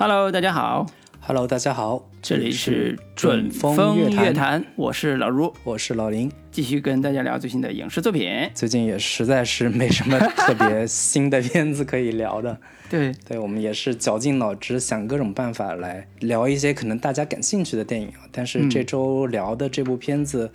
[0.00, 0.86] Hello，大家好
[1.20, 6.30] ，Hello，大家好，这里是准风风乐坛，乐坛，我是老卢，我是老林。
[6.52, 8.48] 继续跟大家聊最新的影视作品。
[8.54, 12.56] 最近也实在是没什么特别新的片子可以聊的，
[12.88, 18.22] 对，对我们也是绞尽脑汁想各种办法来聊一些可能大家感兴趣的电影啊。
[18.30, 20.48] 但是这周聊的这部片子，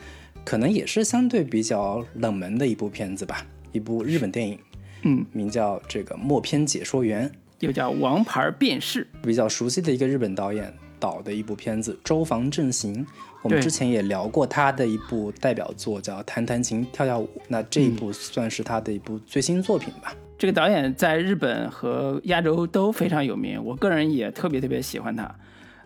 [0.46, 4.58] 可能也是相对比较冷门的一部片子吧，一部日本电影，
[5.02, 7.30] 嗯，名叫这个《默片解说员》。
[7.60, 13.06] 又叫《王牌变式》，比较熟悉的一个日本导演导的一部片子《周防正行》，
[13.42, 20.14] 我们之前也聊过他的一部代表作叫《弹弹琴跳跳舞》，那这一部算是他的一部最新作品吧。
[20.38, 25.34] 这个导演在日本和亚洲都非常有名，我个人也特别特别喜欢他。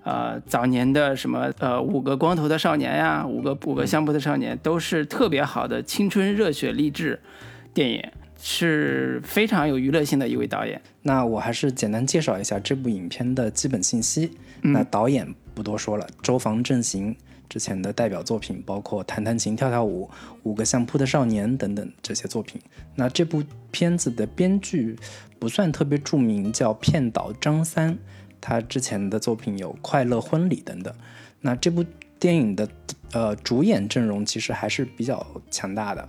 [0.04, 7.20] 呃，早年的什么呃五个光头的少年呀，五个五个相扑的少年，都是特别好的青春热血励志
[7.74, 8.02] 电影，
[8.40, 10.82] 是非常有娱乐性的一位导演。
[11.04, 14.32] 那我还是简单介绍一下这部影片的基本信息。
[14.62, 17.16] 那导演不多说了，周防正行
[17.48, 20.06] 之前的代表作品包括《弹弹琴跳跳舞》
[20.44, 22.62] 《五个相扑的少年》等等这些作品。
[22.96, 24.98] 那这部片子的编剧
[25.40, 27.98] 不算特别著名，叫片岛张三。
[28.40, 30.94] 他之前的作品有《快乐婚礼》等等。
[31.42, 31.84] 那这部
[32.20, 32.68] 电影的
[33.12, 36.08] 呃主演阵容其实还是比较强大的，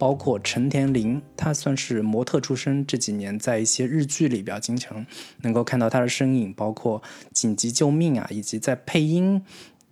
[0.00, 5.04] 包括陈田玲，她算是模特出身，这几年在一些日剧里边经常
[5.42, 7.02] 能够看到她的身影，包括
[7.34, 9.42] 《紧急救命》啊，以及在配音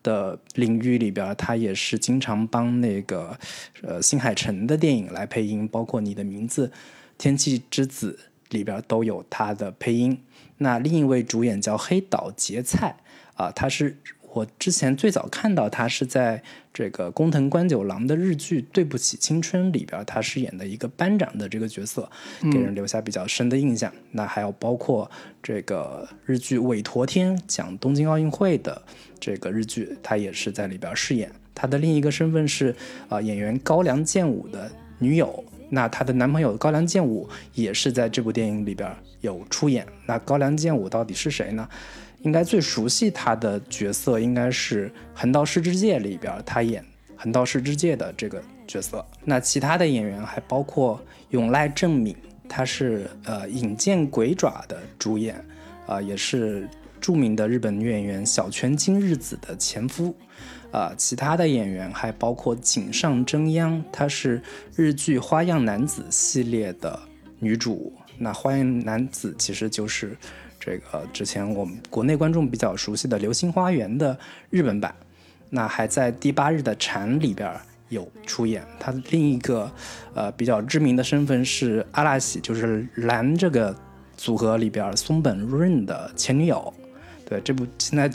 [0.02, 3.38] 的领域里边，她也是经常帮那个
[3.82, 6.68] 呃新海诚的电影来配音，包括《你的名字》
[7.18, 8.18] 《天气之子》
[8.56, 10.18] 里边都有她的配音。
[10.56, 12.96] 那另一位主演叫黑岛结菜
[13.34, 13.98] 啊，他是
[14.38, 16.40] 我之前最早看到他是在
[16.72, 22.08] 这个工藤官九郎的日剧《对不起青春》里边，他饰演的一个班长的这个角色，
[22.52, 23.92] 给人留下比较深的印象。
[24.12, 25.10] 那还有包括
[25.42, 28.80] 这个日剧《韦陀天》讲东京奥运会的
[29.18, 31.28] 这个日剧，他也是在里边饰演。
[31.52, 32.70] 他的另一个身份是
[33.08, 34.70] 啊、呃演员高良健吾的
[35.00, 35.44] 女友。
[35.70, 39.84] 那她的男朋友高良健吾也是在这部电影里边有出演。
[40.06, 41.68] 那高良健吾到底是谁呢？
[42.22, 46.84] 应该最熟悉他的角色应该是《横道世之介》里边，他演
[47.16, 49.04] 横道世之介的这个角色。
[49.24, 52.16] 那其他的演员还包括永濑正敏，
[52.48, 55.44] 他是呃《引见鬼爪》的主演，
[55.86, 56.68] 啊、也是
[57.00, 60.14] 著名的日本女演员小泉今日子的前夫。
[60.70, 64.42] 啊、其他的演员还包括井上真央，她是
[64.76, 67.00] 日剧《花样男子》系列的
[67.38, 67.90] 女主。
[68.18, 70.14] 那《花样男子》其实就是
[70.58, 74.18] 这个之前我们国内观众比较熟悉的《流星花园》的
[74.50, 74.94] 日本版。
[75.50, 77.50] 那还在第八日的蝉里边
[77.88, 78.62] 有出演。
[78.78, 79.70] 他的另一个
[80.12, 83.74] 呃比较知名的身份是阿拉喜，就是蓝这个
[84.14, 86.70] 组合里边松本润的前女友。
[87.24, 88.10] 对，这部现在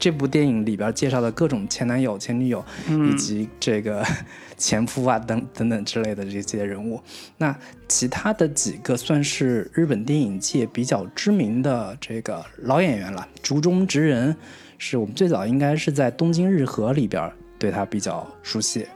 [0.00, 4.04] 这部电影里边介绍的各种前男友、前女友，以及这个
[4.56, 6.98] 前夫啊等等等之类的这些人物。
[7.36, 7.54] 那
[7.86, 14.34] 其他的几个算是日本电影界比较知名的这个老演员了，竹中直人
[14.78, 18.86] 是我们最早应该是在《东京日和》里边对他比较熟悉。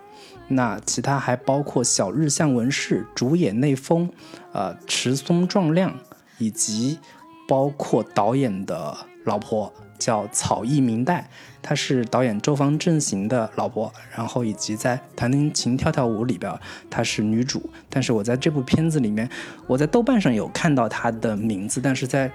[0.48, 4.10] 那其他还包括小日向文世、竹野内丰、
[4.52, 5.94] 呃池松壮亮，
[6.38, 6.98] 以及
[7.46, 11.28] 包括导演的老婆叫草艺明代，
[11.62, 16.52] 她是导演周防正行的老婆，然后以及在《弹弹琴跳跳舞》里边
[16.90, 19.28] 她是女主，但是我在这部片子里面，
[19.66, 22.30] 我在豆瓣上有看到她的名字，但是在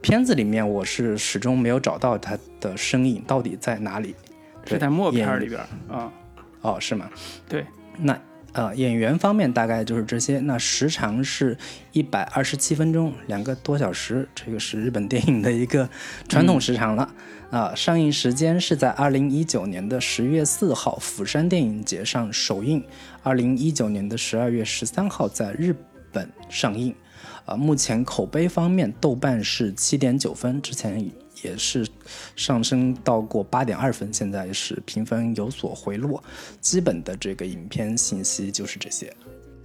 [0.00, 4.14] 片子里面我是始终没有找到她的身影到底在哪里。
[4.66, 5.60] 是在默片里边
[5.90, 6.10] 啊、
[6.62, 7.10] 哦，是吗？
[7.46, 7.66] 对，
[7.98, 8.18] 那
[8.54, 10.38] 呃，演员方面大概就是这些。
[10.38, 11.58] 那时长是
[11.92, 15.88] 一百二十七分钟，两个多小时，这个是日本电影的一个
[16.28, 17.12] 传统时长了。
[17.50, 22.82] 啊、上映时间是在二零一九年的十月四号釜山电影节上首映，
[23.22, 25.74] 二零一九年的十二月十三号在日
[26.12, 26.94] 本上映。
[27.44, 30.98] 啊、目前口碑方面，豆瓣是七点九分，之前
[31.44, 31.86] 也是
[32.34, 36.22] 上升到过八点二分，现在是评分有所回落。
[36.60, 39.12] 基本的这个影片信息就是这些。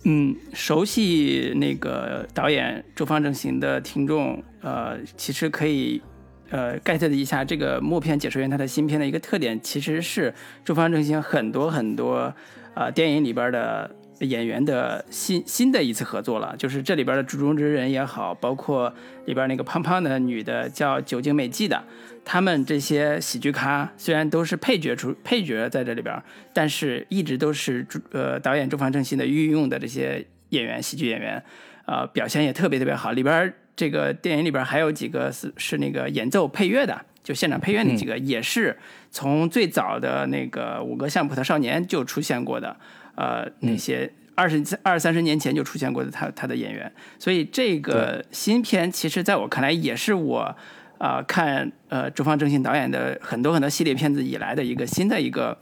[0.04, 6.02] 嗯，熟悉那个导演周方正行的听众，呃，其实可以
[6.50, 10.34] 呃 get 一下这个默片解说员他的新片的一个特点，其实是
[10.64, 12.34] 周方正行很多很多
[12.76, 18.94] 呃电影里边的演员的新新的一次合作了，就是这里边的竹中之人也好，包括
[19.26, 21.84] 里边那个胖胖的女的叫酒井美纪的，
[22.26, 26.22] 他们这些喜剧咖虽然都是配角出配角在这里边，
[26.54, 31.44] 但是一直都是呃导演周防正新的御用的这些演员，喜剧演员，
[31.86, 33.12] 呃表现也特别特别好。
[33.12, 38.78] 里边这个电影里边还有几个是是那个演奏配乐的，就现场配乐那几个，也是
[39.10, 42.76] 从最早的那个五个像葡萄少年就出现过的，
[43.20, 46.90] 呃，那些二十二三十年前就出现过的他他的演员，
[47.20, 50.56] 所以这个新片其实在我看来也是我
[50.98, 55.58] 啊看呃周方正信导演的很多很多系列片子以来的一个新的一个。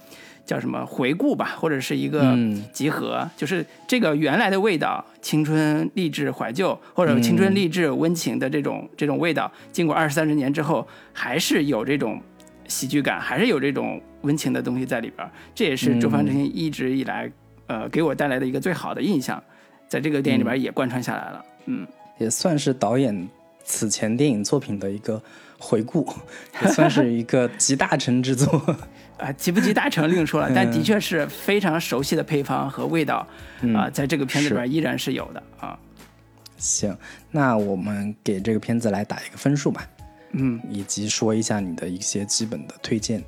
[0.47, 2.33] 叫什么回顾吧，或者是一个
[2.71, 12.21] 集合，就是这个原来的味道，青春励志怀旧，或者青春励志温情的这种这种味道，经过二十三十年之后，还是有这种
[12.65, 15.29] 喜剧感，还是有这种温情的东西在里边。
[15.53, 17.29] 这也是周方正新一直以来
[17.67, 19.41] 呃给我带来的一个最好的印象，
[19.87, 21.45] 在这个电影里边也贯穿下来了。
[21.65, 21.87] 嗯，
[22.17, 23.27] 也算是导演
[23.63, 25.21] 此前电影作品的一个
[25.59, 26.07] 回顾，
[26.63, 28.75] 也算是一个集大成之作。
[29.17, 33.27] 啊，集不集大成另说了，但的确是非常熟悉的配方和味道
[33.75, 35.77] 啊，在这个片子里边依然是有的啊。
[36.57, 36.95] 行，
[37.31, 39.87] 那我们给这个片子来打一个分数吧。
[40.33, 43.23] 嗯，以及说一下你的一些基本的推荐。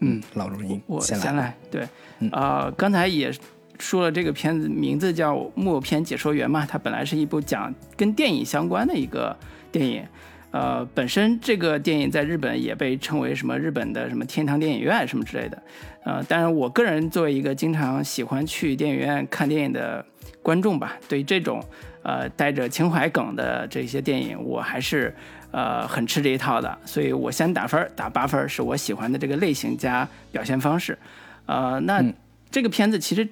[0.00, 1.56] 嗯，老荣英，我先来。
[1.70, 1.88] 对，
[2.32, 3.32] 啊，刚才也
[3.80, 9.36] 说了，这个片子名字叫《木偶片解说员》嘛，它本来是一部讲跟电影相关的一个
[9.72, 10.04] 电影。
[10.52, 15.62] 呃，本身这个电影在日本也被称为什么日本的什么天堂电影院什么之类的，
[16.04, 20.04] 呃，当然我个人作为一个经常喜欢去电影院看电影的
[20.42, 21.64] 观众吧，对这种
[22.02, 25.14] 呃带着情怀梗的这些电影，我还是
[25.52, 30.98] 呃很吃这一套的，所以我先打分，打八分，是我喜欢的这个类型加表现方式。
[31.46, 32.04] 呃，那
[32.50, 33.28] 这个片子其实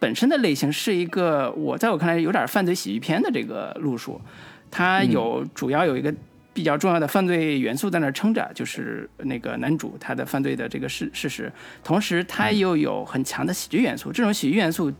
[0.00, 4.20] 本身的类型是一个我在我看来有点犯罪喜剧片的这个路数，
[4.68, 6.12] 它有主要有一个。
[6.52, 11.50] 比较重要的犯罪元素在那儿撑着，就是那个男主他的犯罪的这个事事实，
[11.84, 14.10] 同时它又有很强的喜剧元素。
[14.10, 14.92] 这种喜剧元素，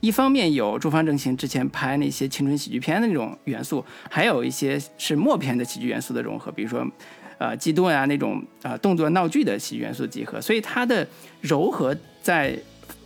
[0.00, 6.86] 一方面有朱方正行之前拍那些青春喜剧片的那种元素，还有一些是默片的喜剧元素的融合，比如说，
[7.38, 10.38] 呃，激动啊那种啊动作闹剧的喜剧元素集合。
[10.42, 11.08] 所以它的
[11.40, 12.56] 柔和在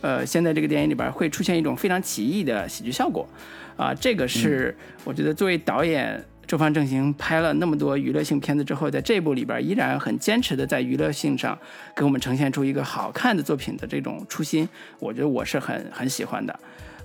[0.01, 3.27] 呃现在这个电影里边会出现一种非常奇异的喜剧效果，
[3.75, 6.23] 啊，这个是我觉得作为导演。
[6.47, 11.59] 周方正行拍了那么多娱乐性片子之后，在这部里边依然很坚持的在娱乐性上
[11.93, 14.65] 给我们呈现出一个好看的作品的这种初心，
[14.99, 16.57] 我觉得我是很很喜欢的。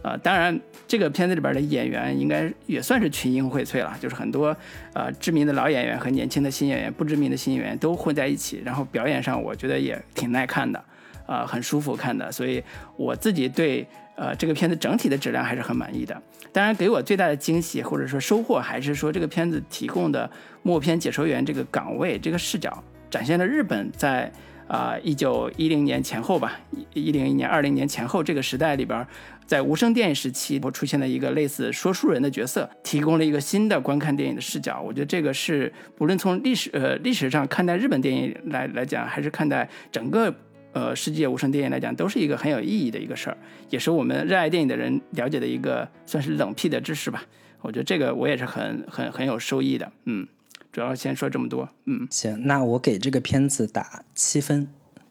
[0.02, 0.56] 呃，当然
[0.86, 4.56] 这个片子里边的演员应该也算是群英荟萃了，就是很多
[4.92, 10.84] 呃知名的老演员和年轻的新演员、不知名的新演员都混在一起，然后表演上我觉得也挺耐看的，
[11.26, 12.62] 啊，很舒服看的，所以
[12.96, 13.86] 我自己对。
[14.14, 16.14] 呃，这个片子整体的质量还是很满意的。
[16.52, 20.30] 当然，给我最大的惊喜或者说收获，还是说这个片子提供的
[20.62, 24.30] 默片解说员这个岗位、这个视角，展现了日本在
[24.68, 26.60] 啊一九一零年前后吧，
[26.92, 29.04] 一零一年、二零年前后这个时代里边，
[29.46, 34.78] 在无声电影时期，我出现了一个类似说书人的角色，提供了一个新的观看电影的视角。
[34.82, 40.32] 我觉得这个是不论从历史呃历史上看待日本电影来来讲，还是看待整个。
[40.72, 43.36] 呃，世界无声电影来讲，都是一个很有意义的一个事儿，
[43.68, 47.24] 也是我们热爱电影的人了解的一个算是冷僻的知识吧。
[47.60, 49.92] 我觉得这个我也是很很很有收益的。
[50.06, 50.26] 嗯，
[50.72, 51.68] 主要先说这么多。
[51.84, 54.66] 嗯，行，那我给这个片子打七分。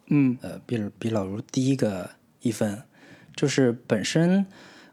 [0.07, 2.09] 嗯，呃，比比老卢低一个
[2.41, 2.81] 一分，
[3.35, 4.45] 就是本身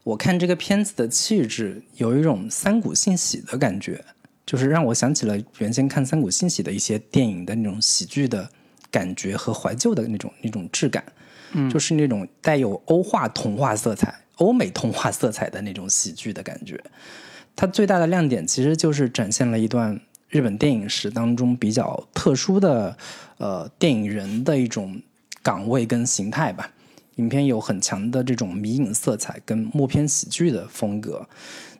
[0.03, 4.05] 我看这个片子的气质有一种三股信喜的感觉，
[4.45, 8.51] 就是让我想起了原先看三股信喜的一些电影的那种喜剧的。
[8.91, 11.03] 感觉和怀旧的那种那种质感，
[11.53, 16.81] 嗯，就是那种带有欧化童话色彩、欧美童话色彩的那种喜剧的感觉。
[17.55, 22.97] 它最大的亮点其实就是展现了一段日本电影史当中比较特殊的
[23.37, 25.01] 呃电影人的一种
[25.41, 26.71] 岗位跟形态吧。
[27.15, 31.27] 影片有很强的这种迷影色彩跟默片喜剧的风格。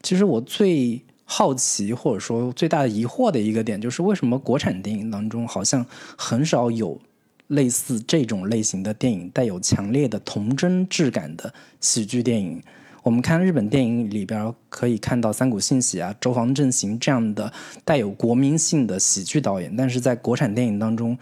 [0.01, 1.01] 其实我最。
[1.31, 5.86] 好奇或者说最大的疑惑的一个点，就是为什么国产电影当中好像
[6.17, 7.00] 很少有
[7.45, 12.59] 类似这种类型的电影，带有强烈的童真质感的喜剧电影？
[13.03, 17.53] 我们看日本电影里边可以看到三谷幸喜啊、周防正行这样的
[17.86, 21.15] 带有国民性的喜剧导演，但是在国产电影当中，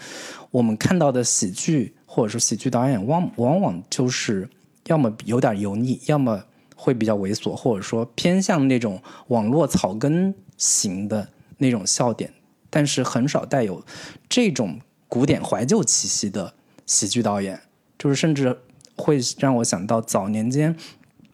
[0.51, 4.47] 我们看到的喜剧或者说喜剧导演往往往就是
[4.85, 6.45] 要么有点油腻，要么。
[6.79, 12.31] 会比较猥琐，或者说偏向那种网络草根型的那种笑点，
[12.69, 13.83] 但是很少带有
[14.29, 14.79] 这种
[15.09, 16.53] 古典怀旧气息的
[16.85, 17.59] 喜剧导演，
[17.97, 18.59] 就是甚至
[18.95, 20.75] 会让我想到早年间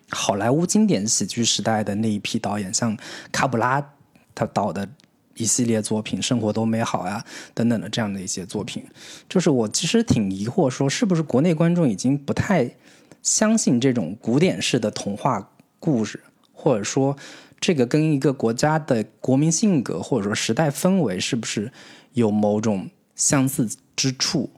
[0.10, 2.98] 好莱坞经典喜剧时代的那一批导演，像
[3.32, 3.94] 卡布拉
[4.34, 4.88] 他导的
[5.36, 8.86] 一系列作品《生活多美好》呀等等的这样的一些作品，
[9.28, 12.76] 就是我其实挺疑惑，说是不是国内观众已经不太。
[13.24, 17.18] 相信这种古典式的童话故事，或者说
[17.60, 21.72] 这个跟一个国家的国民性格或者说时代氛围是不是
[22.12, 24.52] 有某种相似之处？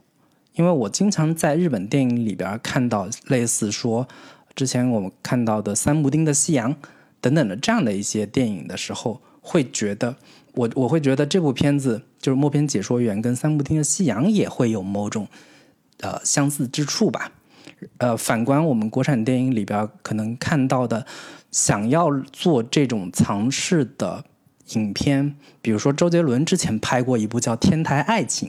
[0.54, 4.08] 因为我经常在日本电影里边看到类似说，
[4.54, 6.74] 之前我们看到的三木丁的夕阳
[7.20, 10.16] 等等的这样的一些电影的时候，会觉得
[10.54, 15.28] 我我会觉得这部片子就是默片解说员跟三木丁的夕阳也会有某种
[16.00, 17.30] 呃相似之处吧。
[17.98, 21.06] 呃，反观我们国产电影里边可能看到的，
[21.50, 24.24] 想要做这种尝试的
[24.74, 28.48] 影片，比如说周杰伦之前拍过一部叫《天台爱情》。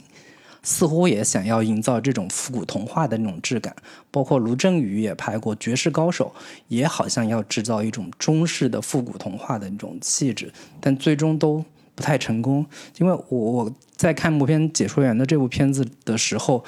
[0.60, 3.74] 似乎也想要营造这种复古童话的那种质感，
[4.10, 6.34] 包括卢正雨也拍过《绝世高手》，
[6.66, 12.66] 也好像要制造一种中式的复古童话的那种气质，但最终都不太成功。
[12.98, 16.62] 因为我我在看默片解说员的这部片子的时候，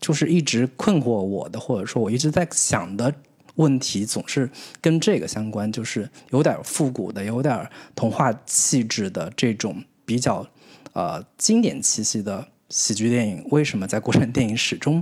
[0.00, 3.12] 就是一直困惑我的，或者说我一直在想的
[3.54, 4.50] 问题，总是
[4.80, 10.46] 跟这个相关，就是有点复古的、有点童话气质的这种比较
[10.92, 12.48] 呃经典气息的。
[12.68, 15.00] 喜剧电影为什么在国产电影始终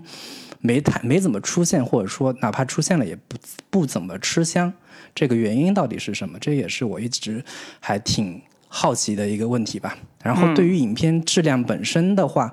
[0.60, 3.38] 没太没怎么出现，或者说哪怕出现了也不
[3.70, 4.70] 不怎么吃香？
[5.14, 6.38] 这个原因到底是什么？
[6.38, 7.42] 这也是我一直
[7.80, 8.38] 还挺
[8.76, 9.96] 好奇的一个问题吧。
[10.20, 12.52] 然后对于影片质量本身的话，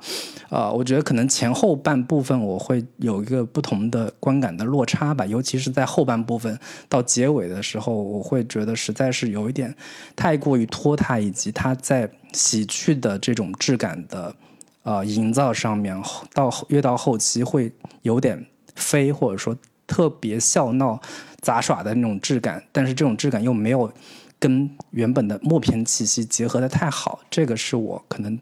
[0.49, 6.55] 呃，我觉得可能前后半部分我会有一个不同的观感的落差吧，尤其是在后半部分
[6.87, 9.73] 到结尾的时候，我会觉得实在是有一点
[10.15, 14.35] 太过于拖沓，以及它在喜剧的这种质感的。
[14.83, 15.95] 呃，营造上面
[16.33, 20.99] 到越到后期会有点飞，或者说特别笑闹
[21.39, 23.93] 杂耍的那种质感，但是这种质感又没有
[24.41, 28.38] 跟原本的默片气息结合的太好，这个是我可能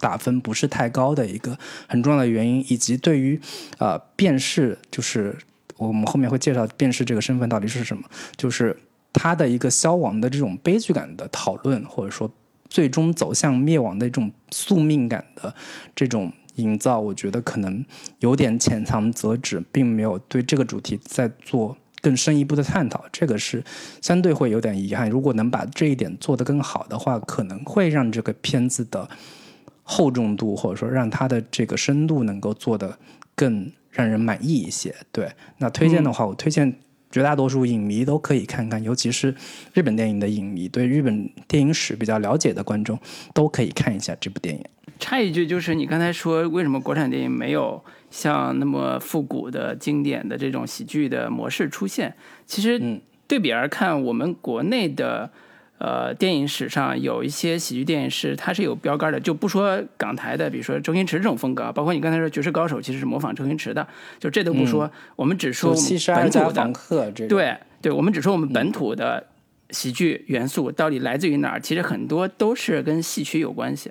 [0.00, 3.40] 打分不是太高的一个很重要的原因，以及对于
[3.78, 5.34] 啊辨识，就是
[5.78, 8.02] 我们后面会介绍辨识这个身份到底是什么，
[8.36, 8.76] 就是
[9.14, 12.30] 他的一个消亡的这种悲剧感的讨论，或者说。
[12.68, 15.54] 最终走向灭亡的这种宿命感的
[15.94, 17.82] 这种营造，我觉得可能
[18.18, 23.04] 有点浅藏辄止，并没有对这个主题在做更深一步的探讨。
[23.10, 23.64] 这个是
[24.00, 25.10] 相对会有点遗憾。
[25.10, 29.08] 如果能把这一点做得更好的话，可能会让这个片子的
[29.82, 32.96] 厚重度，或者说让它的这个深度能够做得
[33.34, 34.94] 更让人满意一些。
[35.10, 36.78] 对，那推荐的话，我推荐。
[37.08, 39.34] 绝大多数影迷都可以看看，尤其是
[39.72, 42.98] 日本电影的影迷，对日本电影史比较了解的观众
[43.32, 44.62] 都可以看一下这部电影。
[44.98, 47.82] 插一句，就是你刚才说为什么国产电影没有
[48.16, 52.14] 像那么复古的经典的这种喜剧的模式出现？
[52.46, 52.80] 其实
[53.28, 55.30] 对比而看，我们国内的。
[55.78, 63.86] 呃，电影史上有一些喜剧电影是它是有标杆的，就不说港台的，比如说周星驰这种风格，包括你刚才说《绝世高手》其实是模仿周星驰的，
[64.18, 65.74] 就这都不说，我们只说
[66.14, 66.72] 本土的。
[67.28, 69.22] 对对，我们只说我们本土的
[69.68, 71.60] 喜剧元素到底来自于哪儿？
[71.60, 73.90] 其实很多都是跟戏曲有关系，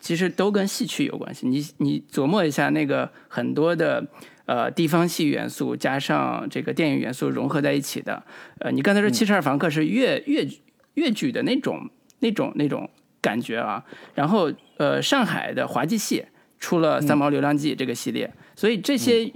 [0.00, 1.46] 其实都跟戏曲有关系。
[1.46, 4.04] 你你琢磨一下，那个很多的
[4.46, 8.22] 呃地方戏元素加上这个电影元素融合在一起的，
[8.58, 10.62] 呃，你刚才说《七十二房客》是粤粤剧。
[10.94, 11.88] 粤剧的那种、
[12.18, 12.90] 那种、那种
[13.22, 16.26] 感觉啊，然后呃，上海的滑稽戏
[16.58, 19.32] 出了《三毛流浪记》这个系列，所以这些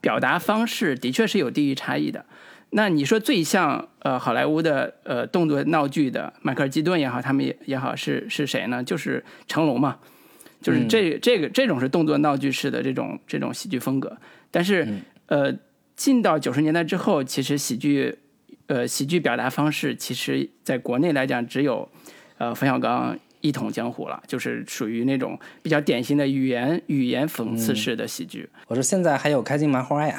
[0.00, 2.24] 表达方式的确是有地域差异的。
[2.72, 8.82] 那你说最像呃好莱坞的呃动作闹剧的迈克尔基顿也好，他们也也好是是谁呢？
[8.84, 9.98] 就是成龙嘛，
[10.60, 14.16] 就是这这个这种是动作闹剧式的这种这种喜剧风格。
[14.50, 14.86] 但是
[15.26, 15.54] 呃，
[15.96, 18.18] 进到九十年代之后，其实喜剧。
[18.68, 21.86] 呃，喜剧表达方式其实在国内来讲，只有
[22.38, 28.48] 呃冯小刚一统江湖了，就是属于那种比较典型的语言语言讽刺式的喜剧。
[28.68, 30.16] 我说现在还有开心麻花呀？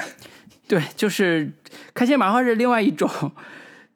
[0.66, 1.52] 对，就是
[1.92, 3.08] 开心麻花是另外一种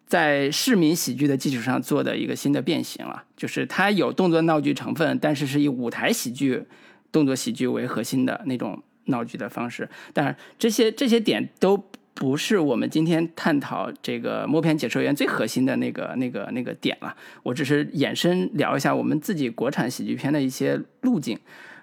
[0.07, 6.65] 在市民喜剧的基础上做的一个新的变形了，就是它有动作闹剧成分，但是是以舞台喜剧、
[7.11, 9.89] 动作喜剧为核心的那种闹剧的方式。
[10.13, 11.85] 但是这些这些点都。
[12.15, 17.15] 不是我们今天探讨这个摸片解说员最核心的那个、那个、那个点了。
[17.45, 21.39] 我只是延伸聊一下我们自己国产喜剧片的一些路径。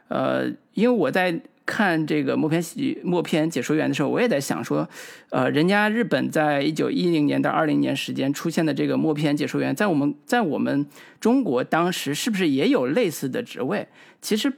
[0.09, 4.87] 呃，因为我在看这个默片喜剧、默片解说员的时候，我也在想说，
[5.29, 10.85] 呃，人家日本在一九一零年到二零年时间出现的这个默片解说员，在我们在我们
[11.19, 13.87] 中国当时是不是也有类似的职位？
[14.21, 14.53] 其实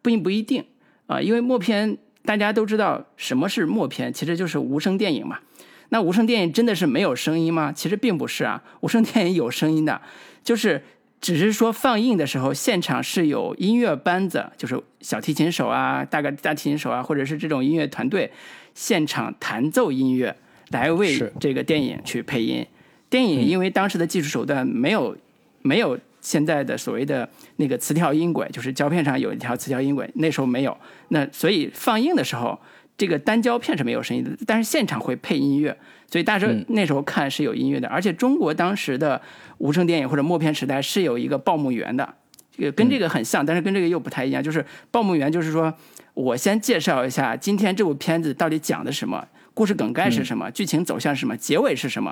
[0.00, 0.64] 并不一定
[1.06, 1.98] 啊，因为默片。
[2.24, 5.40] 大家都知道什么是默片，其实就是无声电影嘛。
[5.88, 7.72] 那无声电影真的是没有声音吗？
[7.72, 10.00] 其实并不是啊，无声电影有声音的，
[10.44, 10.84] 就是
[11.22, 18.30] 只是说放映的时候现场是有音乐班子，就是小提琴手啊、大个大提琴手啊，或者是这种音乐团队
[18.74, 20.36] 现场弹奏音乐
[20.70, 22.66] 来为这个电影去配音。
[23.08, 25.16] 电影因为当时的技术手段没有
[25.62, 27.26] 没有现在的所谓的
[27.56, 30.76] 那个磁条音轨，就是胶片上有一条磁条音轨，那时候没有，
[31.08, 32.58] 那所以放映的时候。
[32.94, 35.76] 这个单胶片是没有声音的，但是现场会配音乐，
[36.12, 37.88] 所以大家那时候看是有音乐的。
[37.88, 39.18] 而且中国当时的
[39.56, 42.14] 无声电影或者默片时代是有一个报幕员的，
[42.54, 44.42] 这个跟这个很像，但是跟这个又不太一样。
[44.42, 45.72] 就是报幕员就是说
[46.12, 52.10] 我先介绍一下今天这部片子到底讲的什么，故事梗概是什么，剧情走向是什么，结尾是什么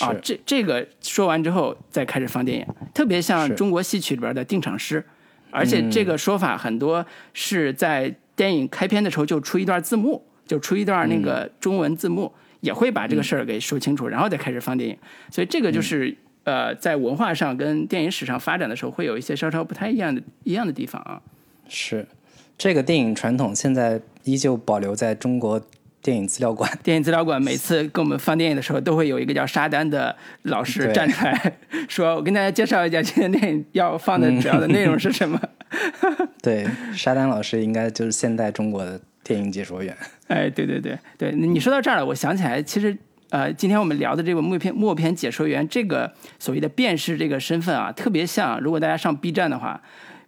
[0.00, 0.12] 啊？
[0.22, 5.02] 这这个说完之后再开始放电影，特别像中国戏曲里边的定场诗，
[5.50, 8.14] 而且这个说法很多是在。
[8.34, 14.96] 电影开篇的时候就出一段字幕，就出一段那个中文字幕，也会把这个事儿给说清楚，然后再开始放电影。
[15.30, 21.20] 所以这个就是呃，在文化上跟电影史上发展的时候，会有一些稍稍不太一样的一样的地方啊。
[21.68, 22.06] 是，
[22.56, 25.60] 这个电影传统现在依旧保留在中国
[26.00, 26.70] 电影资料馆。
[26.82, 31.54] 电影资料馆每次给我们放电影的时候，都会有一个叫沙丹的老师站出来
[31.88, 35.40] 说：“我跟大家介绍一下今天电影要放的主要的内容是什么。”
[36.42, 39.96] 对，沙丹老师应该就是现代中国的电影解说员。
[40.28, 42.96] 哎，对对对对，你说到这儿了，我想起来，其实
[43.30, 49.80] 呃，今天我们聊的这个默片默片解说员这个所谓的辨识这个身份啊，特别像，如果大家上 B 站的话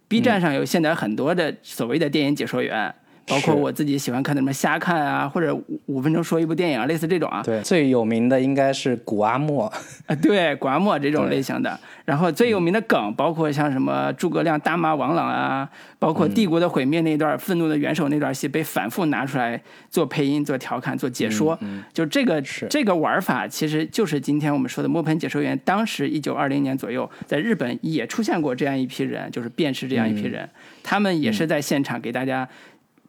[0.07, 2.93] ，B 站上有现在很多的所谓的电影解说员。
[3.27, 7.41] 包括我自己喜欢看的什么瞎看啊，或者五五分钟说一部电影啊，类似这种啊。
[7.43, 9.65] 对，最有名的应该是古阿莫
[10.05, 11.79] 啊，对，古阿莫这种类型的。
[12.05, 15.67] 然后最有名的梗，包括像什么诸葛亮大骂王朗啊，
[15.97, 21.57] 包括帝国的毁灭那段愤怒的元首那段戏，被反复拿出来做配音、做调侃、做解说。
[21.91, 22.39] 就这个
[22.69, 25.59] 这个玩法，其实就是今天我们说的摸盆解说员。
[25.65, 30.47] 当时一九二零年左右，在日本也出现过这样一批人，就是辨识这样一批人，
[30.83, 32.47] 他们也是在现场给大家。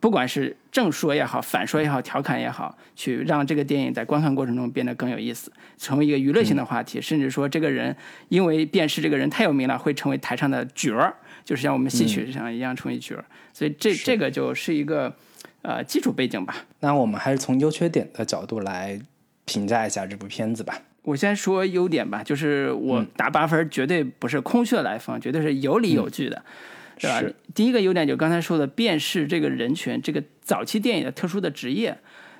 [0.06, 7.96] 不管是正说也好，反说也好，调侃也好，去让这个电影在观看过程中变得更有意思，成为一个娱乐性的话题，甚至说这个人
[8.28, 11.12] 因为辨识这个人太有名了，会成为台上的角儿，
[11.44, 13.24] 就是像我们戏曲上一样成为角儿。
[13.52, 15.12] 所以这这个就是一个
[15.62, 16.54] 呃基础背景吧。
[16.78, 19.00] 那我们还是从优缺点的角度来
[19.44, 20.80] 评价一下这部片子吧。
[21.02, 26.44] 我先说优点吧，就是我打八分，绝对不是空穴来风，绝对是有理有据的。
[26.98, 27.22] 是吧？
[27.54, 31.96] 第一个优点就刚才说的，辨识这个人群，这个早期电影的特殊的职业，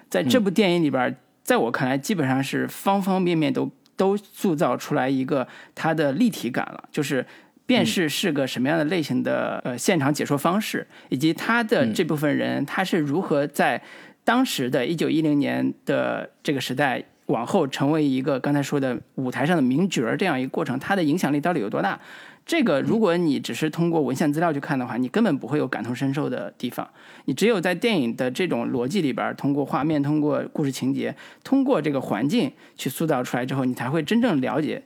[0.08, 6.84] 在这部电影里边，在我看来，基本上是方方面面都都塑造出来一个它的立体感了。
[6.90, 7.24] 就是
[7.66, 13.82] 辨识是个什么样的类型的呃现场解说方式，以及他的这部分人他是如何在
[14.24, 22.00] 当时的一九一零年的这个时代往后成为一个刚才说的舞台上的名角儿这样一个过程，他的影响力到底有多大？
[22.46, 26.88] 这个，如果你只是通过文献资料去看的话，你根本不会有感同身受的地方。
[27.24, 34.80] 你只有在电影的这种逻辑里边，通过画面、通过故事情节、通过这个环境去塑造出来之后，你才会真正了解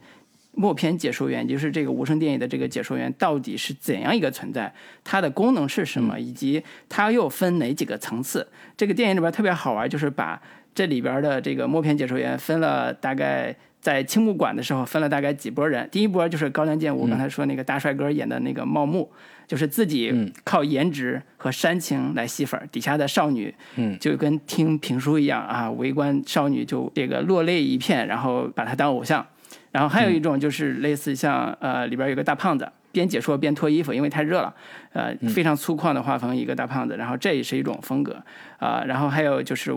[0.52, 8.48] 默片解说员，就是这个无声电影的这个解说员到底是怎样一个存在，它的功能是什么，以及它又分哪几个层次。
[8.74, 10.40] 这个电影里边特别好玩，就是把
[10.74, 13.54] 这里边的这个默片解说员分了大概。
[13.80, 15.88] 在青木馆的时候，分了大概几波人。
[15.90, 19.10] 第一波就是高梁健吾，刚才说那个大帅哥演的那个茂木，
[19.46, 23.54] 就是自己靠颜值和煽情来吸粉，底下的少女
[23.98, 29.26] 就跟听评书一样啊，围观少女就这个落泪一片，然后把他当偶像。
[29.72, 34.52] 然后还有一种就是类似像呃里边有个大胖子，边解说边脱衣服，因为太热了，
[34.92, 38.20] 呃非常粗犷的画风一个大胖子，然后这也是一种风格
[38.58, 38.82] 啊。
[38.84, 39.72] 然后还有就是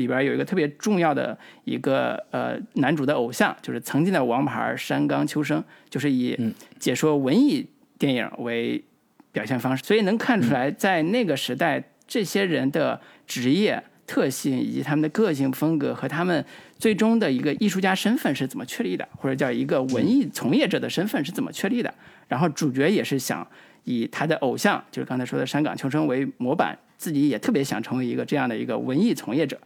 [0.00, 6.36] 里边有一个特别重要的一个呃男主的偶像，就是曾经的王牌山冈秋生，就是以
[6.78, 7.64] 解说文艺
[7.98, 8.82] 电影为
[9.30, 16.44] 表现方式，所以能看出来，在那个时代，这些人的职业特性以及他们的个性风格和他们
[16.78, 21.94] 最终的一个艺术家身份是怎么确立的，或者叫一个文艺从业者的身份是怎么确立的。
[22.26, 23.46] 然后主角也是想
[23.84, 29.56] 以他的偶像，就是刚才说的山冈秋生为模板，自己也特别想成为一个这样的一个文艺从业者。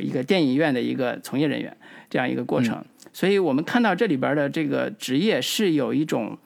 [0.00, 1.76] 一个电影院的一个从业人员，
[2.08, 6.36] 这样一个过程，所以我们看到这里边的这个职业是有一种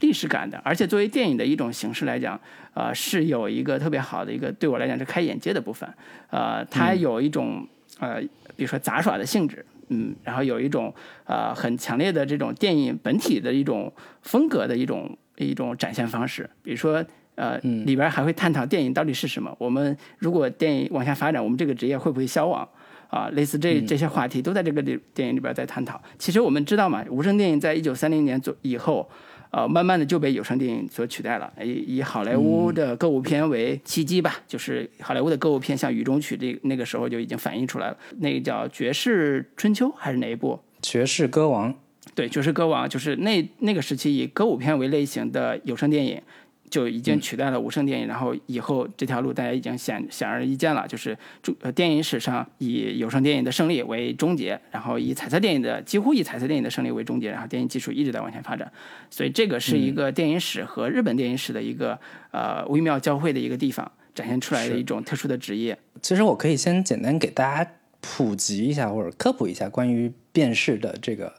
[0.00, 2.40] 历史感的，而且作为电影的一种形式来讲，
[2.74, 5.88] 呃，是有一个特别好的一个对我来讲是开眼界的部分，
[6.30, 7.66] 呃，它有一种
[7.98, 8.20] 呃，
[8.56, 13.92] 比如说杂耍的性质，嗯，然后有一种呃很强烈的这种电影本体的一种
[14.22, 17.04] 风格的一种一种展现方式，比如说。
[17.36, 19.54] 呃，里边还会探讨电影到底是什么。
[19.58, 22.66] 我们如果电影往下发展，我们这个职业会不会消亡？
[23.08, 26.00] 啊，类似这这些话题都在这个里电影里边在探讨。
[26.18, 29.08] 其实我们知道嘛，无声电影在一九三零年左以后，
[29.50, 31.52] 呃，慢慢的就被有声电影所取代了。
[31.62, 37.96] 以以好莱坞的歌舞片为契机吧，就是好莱坞的歌舞片，像《雨中曲》这那个时候就已经反映出来了。
[38.18, 40.58] 那个叫《爵士春秋》还是哪一部？
[40.86, 41.72] 《爵士歌王》
[42.14, 46.20] 对，爵士歌王就是那那个时期以歌舞片为类型的有声电影。
[46.70, 58.70] 就已经取代了无声电影，然后以后这条路大家已经显显而易见了，就是中呃电影史上以有声电影的胜利为终结，然后以彩色电影的几乎以彩色电影的胜利为终结，然后电影技术一直在往前发展，
[59.10, 61.98] 所以这个是一个电影史和日本电影史的一个
[62.30, 65.78] 呃微妙交汇的一个地方，展现出来的一种特殊的职业。
[66.02, 71.32] 其实我可以先简单给大家普及一下或者科普一下关于辨识的这个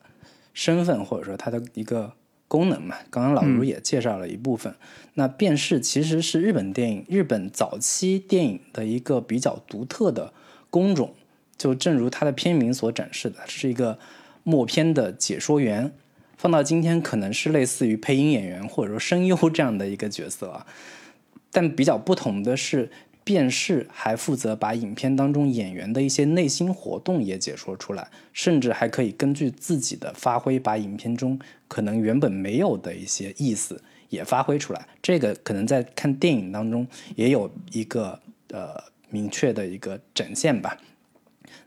[0.54, 2.14] 身份或者说它的一个。
[2.48, 4.74] 功能嘛，刚刚老卢也介绍了一部分。
[5.16, 10.34] 那辨识其实是日本电影、日本早期电影的一个比较独特的
[10.70, 11.14] 工种。
[11.58, 13.98] 就正如它的片名所展示的，是一个
[14.44, 15.92] 默片的解说员。
[16.38, 20.66] 放到今天，可能是类似于配音演员或者说声优这样的一个角色啊。
[21.52, 22.90] 但比较不同的是。
[23.24, 34.88] 辨识还负责把影片当中演员的一些内心活动也解说出来，甚至还可以根据自己的发挥，把影片中可能原本没有的一些意思也发挥出来。
[35.02, 38.76] 这个可能在看电影当中也有一个呃
[39.10, 40.78] 明确的一个展现吧。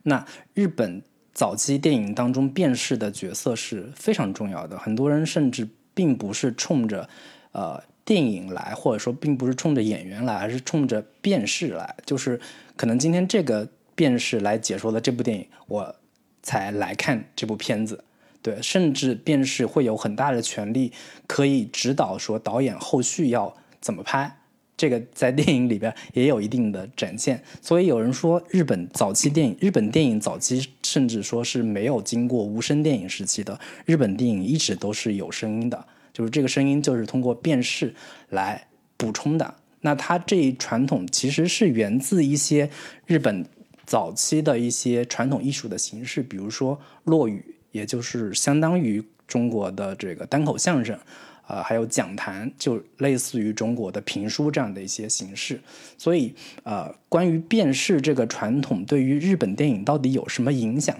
[0.02, 7.08] 那日本早期电影当中辨识的角色是非常重要的，很多人甚至并不是冲着
[7.52, 7.82] 呃。
[8.02, 11.94] 电影来，或者说并不是冲着演员来，而是冲着辨识来。
[12.04, 12.40] 就是
[12.74, 15.94] 可能今天这个辨识来解说的这部电影，我
[16.42, 18.02] 才来看这部片子。
[18.42, 20.92] 对，甚至辨识会有很大的权利，
[21.26, 24.38] 可以指导说导演后续要怎么拍。
[24.76, 27.42] 这个在电影里边也有一定的展现。
[27.60, 35.86] 所以有人说，日本早期电影，日本电影早期甚至说是没有经过无声电影时期的，日本电影一直都是有声音的。
[36.14, 37.94] 就是这个声音，就是通过辨识
[38.30, 39.54] 来补充的。
[39.82, 42.70] 那它这一传统其实是源自一些
[43.04, 43.46] 日本
[43.84, 50.98] 早期的一些传统艺术的形式，比如说落语，也就是相当于中国的这个单口相声，
[51.46, 55.60] 啊，还有讲坛，就类似于中国的评书这样的一些形式。
[55.96, 60.96] 所以，呃，关于辨识这个传统对于日本电影到底有什么影响？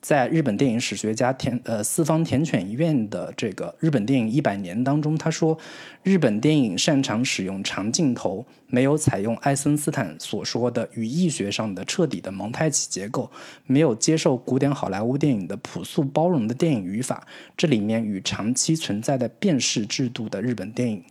[0.00, 5.58] 在日本电影史学家田呃四方田犬院的这个日本电影一百年当中，他说，
[6.04, 13.28] 日本电影擅长使用长镜头，没有采用艾森斯坦所说的语义学上的彻底的蒙太奇结构，
[13.66, 17.26] 没有接受古典好莱坞电影的朴素包容的电影语法。
[17.56, 21.02] 这里面与长期存在的辨识制度的日本电影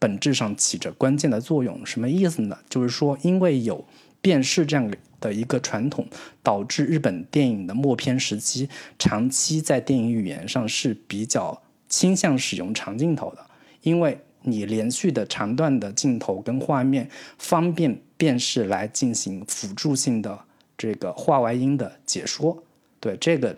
[0.00, 1.86] 本质上起着关键的作用。
[1.86, 2.58] 什么意思呢？
[2.68, 3.84] 就是说，因为有
[4.22, 6.06] 辨识这样的一个传统，
[6.42, 13.44] 导致日本电影的默片时期长期在电影语言上是比较倾向使用长镜头的，
[13.82, 20.38] 因为你连续的长段的镜头跟画面方便辨识来进行辅助性的
[20.78, 22.62] 这个画外音的解说。
[23.00, 23.56] 对这个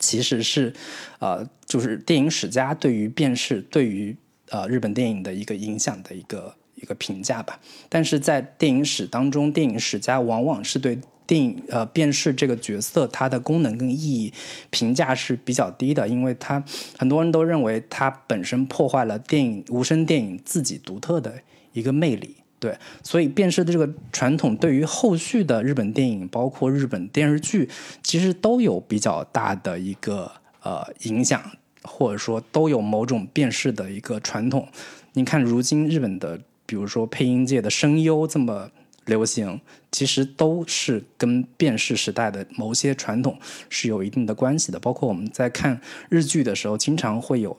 [0.00, 0.72] 其实是
[1.20, 4.16] 呃，就是电影史家对于辨识对于
[4.50, 6.54] 呃日本电影的一个影响的一个。
[6.82, 14.32] 一个评价吧，但是在电影史当中，电影史家往往是对电影呃辨识这个角色它的功能跟意义
[14.70, 16.62] 评价是比较低的，因为它
[16.98, 21.32] 很多人都认为它本身破坏了电影无声电影自己独特的
[21.72, 22.34] 一个魅力。
[22.58, 27.68] 对，所以辨识的这个传统对于后续的日本电影，包括日本电视剧，
[28.02, 30.30] 其实都有比较大的一个
[30.62, 31.40] 呃影响，
[31.82, 34.68] 或者说都有某种辨识的一个传统。
[35.12, 36.40] 你看，如今日本的。
[36.72, 38.70] 比如说配音界的声优这么
[39.04, 44.80] 流行，其实都是跟辨识时代的某些传统是有一定的关系的。
[44.80, 47.54] 包括我们在看日剧的时候，经常会有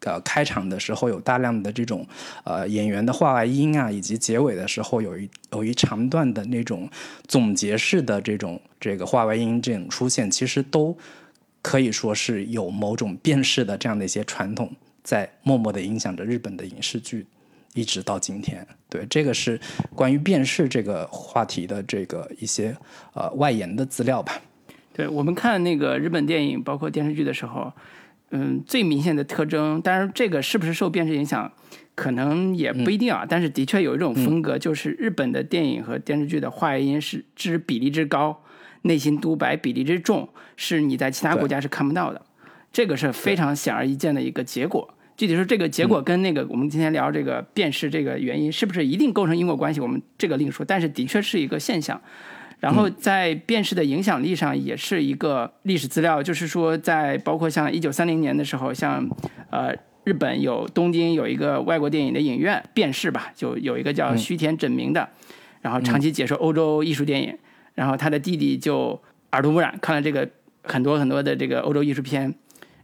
[0.00, 2.06] 呃开场的时候有大量的这种
[2.44, 6.86] 呃演员的话外音啊，以及结尾的时候有一有一长段的那种
[7.26, 10.94] 总结式的这种这个话外音这种出现，其实都
[11.62, 14.70] 可以说是有某种辨识的这样的一些传统
[15.02, 17.24] 在默默的影响着日本的影视剧。
[17.74, 19.60] 一直到今天，对这个是
[19.94, 22.76] 关于辨识这个话题的这个一些
[23.14, 24.40] 呃外延的资料吧。
[24.92, 27.72] 对我们看那个日本电影包括电视剧的时候，
[28.30, 31.50] 嗯，最明显的特征，当然这个是不是受辨识影响，
[31.94, 33.24] 可能也不一定啊。
[33.28, 38.42] 但是的确有一种风格，就是日本的电影和电视剧的话音是之比例之高，
[38.82, 42.20] 内心独白比例之重，是你在其他国家是看不到的。
[42.72, 44.92] 这个是非常显而易见的一个结果。
[45.20, 49.78] 具体说，这个结果跟那个我们今天聊这个辨识这个原因是不是一定构成因果关系？
[49.78, 50.64] 我们这个另说。
[50.64, 52.00] 但是的确是一个现象。
[52.58, 56.22] 然后在辨识的影响力上，也是一个历史资料。
[56.22, 59.06] 就是说，在包括像一九三零年的时候，像
[59.50, 65.06] 呃日本有东京有一个外国电影的影院辨识吧，就有一个叫须田准明的，
[65.60, 67.36] 然后长期解说欧洲艺术电影。
[67.74, 68.98] 然后他的弟弟就
[69.32, 70.26] 耳濡目染，看了这个
[70.62, 72.34] 很多很多的这个欧洲艺术片。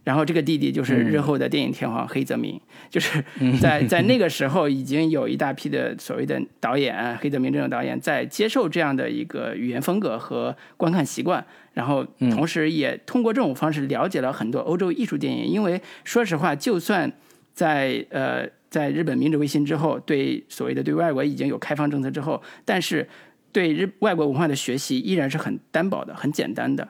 [0.07, 2.57] 然后这个弟弟就是日后的电影天皇黑泽明，
[2.89, 3.21] 就是
[3.59, 15.45] 在在那个时候已经有一大批的所谓的导演，黑泽明这种导演在接受这样的一个语言风格和观看习惯，然后同时也通过这种方式了解了很多欧洲艺术电影。
[15.45, 17.11] 因为说实话，就算
[17.53, 23.05] 在呃在日本明治维新之后，对所谓的对外国已经有开放政策之后，但是
[23.51, 26.87] 对日外国文化的学习依然是很单薄的、很简单的。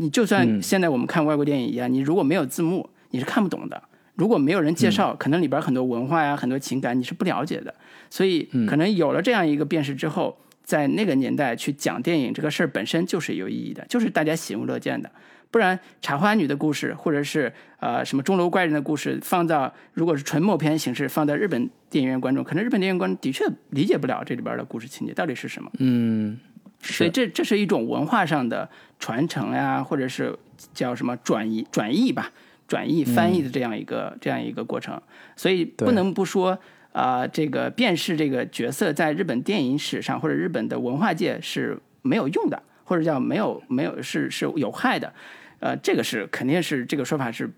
[0.00, 3.76] 你就算现在我们看外国电影一样，你如果没有字幕，你是看不懂的；
[4.14, 7.74] 如果没有人介绍，可能里边很多文化呀、很多情感你是不了解的。
[8.08, 15.10] 所以，可能有了这样一个辨识之后，在那个年代去讲电影这个事儿本身就是有意义的，就是大家喜闻乐见的。
[15.50, 25.68] 不然，茶花女的故事，或者是呃什么钟楼怪人的故事，放到如果是纯默片形式放在日本电影院观众，可能日本电影观众的确理解不了这里边的故事情节到底是什么。
[25.78, 26.38] 嗯。
[26.80, 30.36] 所以这这是一种文化上的传承呀，或者是
[30.72, 32.32] 叫什么转移转译吧，
[32.66, 35.00] 转译翻译的这样一个这样一个过程。
[35.36, 36.58] 所以不能不说
[36.92, 45.12] 啊，这个辨识这个角色在日本电影史上或者日本的文化界是没有用的，或者叫没有没有是是有害的。
[45.60, 47.50] 呃，这个是肯定是这个说法是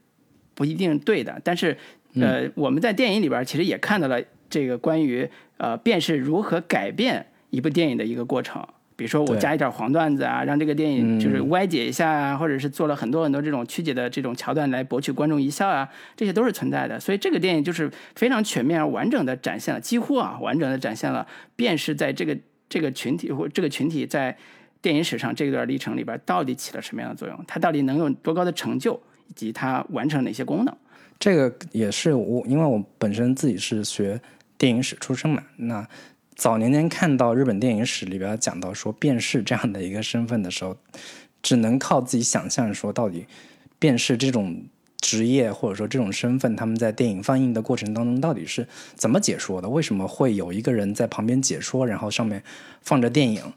[0.55, 1.41] 不一定对的。
[1.45, 1.77] 但是
[2.15, 5.29] 呃，我们在电影里边其实也看到了这个关于
[5.59, 8.67] 呃辨识如何改变一部电影的一个过程。
[9.01, 17.01] 比如说我加一点黄段子啊，让这个电影就是歪解一下啊，或者是做了很多很多这种曲解的这种桥段来博取观众一笑啊，这些都是存在的。
[17.01, 22.37] 所以这个电影就是非常全面而完整的展现了，几乎啊完整的展现了，便是在这个
[22.69, 24.37] 这个群体或这个群体在
[24.83, 30.77] 电影史上这段历程里边到底起了什么样的作用，它到底能有多高的成就，以及它完成哪些功能。
[31.19, 34.21] 这个也是我，因为我本身自己是学
[34.59, 35.89] 电影史出身嘛，那。
[36.41, 40.75] 早年间看到日本电影史里边讲到说辨识这样的一个身份的时候，
[41.43, 43.27] 只能靠自己想象说到底
[43.79, 44.65] 辨识这种
[45.03, 49.69] 职业或者说这种身份，他们在电影放映的过程当中到底是怎么解说的？
[49.69, 52.43] 为什么会有一个人在旁边解说，然后上面
[52.81, 53.53] 放着电影？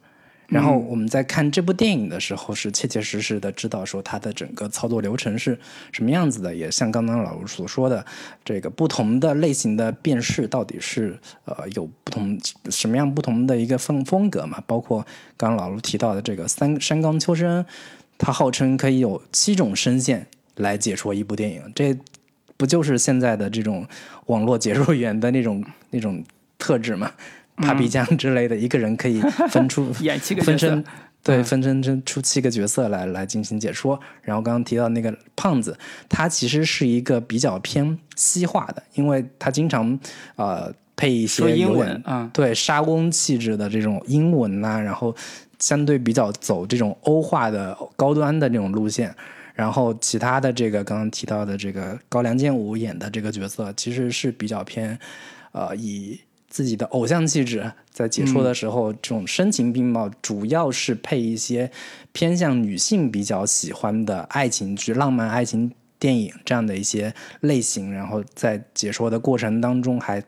[0.54, 5.60] 然后我们在看这部电影的时候，是切切实实的知道说它的整个操作流程是
[5.92, 6.54] 什么样子的。
[6.56, 8.06] 也像刚刚老卢所说的，
[8.46, 12.40] 这个不同的类型的辨识到底是呃有不同
[12.70, 14.64] 什么样不同的一个风风格嘛？
[14.68, 17.66] 包括刚刚老卢提到的这个三山冈秋生，
[18.18, 21.98] 他号称可以有七种声线来解说一部电影，这
[22.56, 23.86] 不就是现在的这种
[24.28, 26.24] 网络解说员的那种那种
[26.60, 26.96] 特质
[27.56, 30.84] 吗？Papi 酱之类的，一个人可以分出 演七个分身，
[31.22, 34.00] 对，分身出七个角色来来进行解说。
[34.22, 35.78] 然后刚刚提到那个胖子，
[36.10, 39.98] 他其实是一个比较偏西化的，因为他经常
[40.36, 45.16] 呃配一些英文，啊，对，沙翁气质的这种英文呐，然后
[45.60, 49.14] 相对比较走这种欧化的高端的这种路线。
[49.54, 54.98] 然后其他的这个刚刚提到的这个高良健吾演的这个角色，其实是比较偏
[55.52, 56.20] 呃以。
[56.54, 61.72] 自己的偶像气质，在解说的时候，这种声情并茂，主要是配一些
[62.12, 70.24] 偏向女性比较喜欢的爱情剧、浪漫爱情电影这样的一些类型，然后在解说的过程当中，还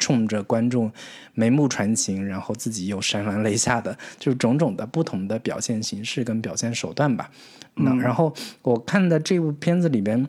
[0.00, 0.90] 冲着观众
[1.34, 7.30] 眉目传情，然后自己又潸然泪下的，就是种种的不同的表现形式跟表现手段吧。
[7.74, 10.26] 那然后我看的这部片子里边，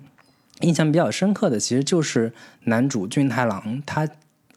[0.61, 2.31] 印象比较深刻的，其实就是
[2.65, 4.07] 男主俊太郎他。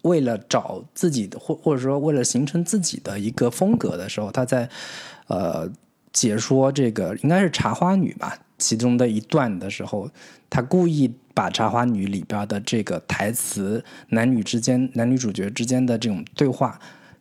[0.02, 4.68] 为了找自己的，或或者说为了形成自己的一个风格的时候，他在
[5.28, 5.68] 呃
[6.12, 10.10] 解说这个应该是《茶花女》吧，其中的一段的时候，
[10.50, 16.78] 他故意把《茶花女》里边的这个台词，男女之间、男女主角之间的这种对话，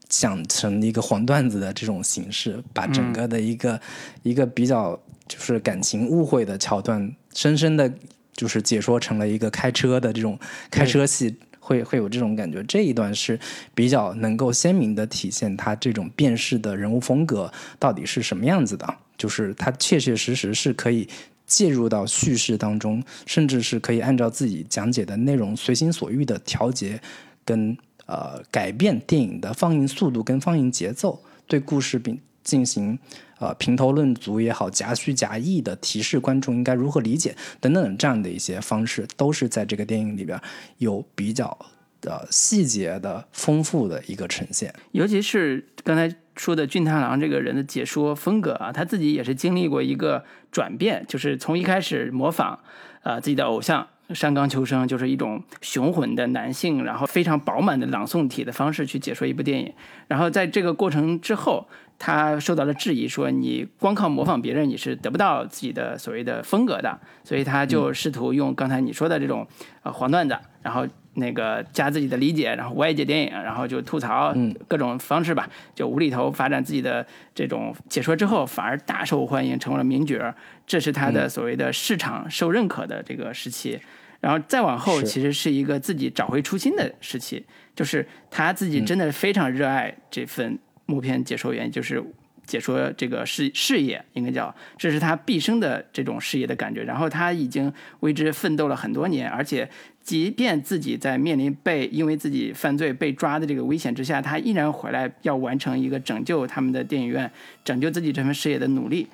[0.09, 3.79] 讲成一个黄段子的这种形式，把整个的一个
[4.23, 7.93] 一个比较就是感情误会的桥段，深深的
[8.33, 10.39] 就是解说成了一个开车的这种
[10.71, 11.37] 开车戏。
[11.61, 13.39] 会会有这种感觉，这一段是
[13.73, 21.07] 比较能够鲜明的体现他这种辨识的人物风格到底是什么样子的，就是他确确实实是可以
[21.45, 26.99] 介入到叙事当中，甚至是可以按照自己讲解的内容随心所欲的调节
[27.45, 32.97] 跟呃改变电影的放映速度跟放映节奏，对故事并进行。
[33.41, 40.39] 呃，评头论足也好，夹叙夹议的提示观众应该如何理解等等这样的一些方式，都是在这个电影里边
[40.77, 41.57] 有比较
[41.99, 44.71] 的细节的丰富的一个呈现。
[44.91, 52.59] 尤其是刚才说的俊太郎这个人的解说风格啊，他自己也是经历过一个转变，就是从一开始模仿
[53.01, 53.87] 啊自己的偶像。
[54.13, 59.71] 山冈秋生就是一种雄浑的男性，然后非常饱满的朗诵体的方式去解说一部电影。
[60.07, 66.99] 然后在这个过程之后，他受到了质疑，说你光靠模仿别人，你是得不到自己的所谓的风格的。
[67.23, 69.47] 所以他就试图用刚才你说的这种
[69.83, 74.33] 呃黄段子，然后那个加自己的理解，然后歪解电影，然后就吐槽
[74.67, 80.33] 各种方式吧，就无厘头发展自己的这种解说之后，反而大受欢迎，成为了名角。
[80.65, 83.79] 这是他的所谓的市场受认可的这个时期。
[84.21, 87.43] 然后再往后，其实是一个自己找回初心的时期，
[87.75, 92.03] 就是他自己真的非常热爱这份默片解说员，就是
[92.45, 96.83] 解说这个事事业，应该叫这是他毕生的这种事业的感觉。
[96.83, 99.67] 然后他已经为之奋斗了很多年，而且
[100.03, 107.31] 即便自己在面临被因为自己犯罪被抓的这个危险之下，他依然回来要完成一个拯救他们的电影院、
[107.63, 109.07] 拯救自己这份事业的努力。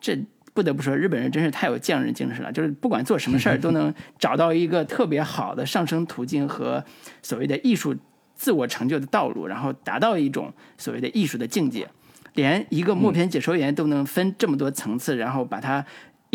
[0.00, 0.18] 这。
[0.54, 6.82] 不得不说，日本人真是太有匠人精神了，就是不管做什么事儿，都能找到一个特别好的上升途径和
[7.20, 7.94] 所谓的艺术
[8.36, 11.86] 自我成就的道路，然后达到一种所谓的艺术的境界。
[12.34, 15.84] 连一个默片解说员都能分这么多层次，然后把它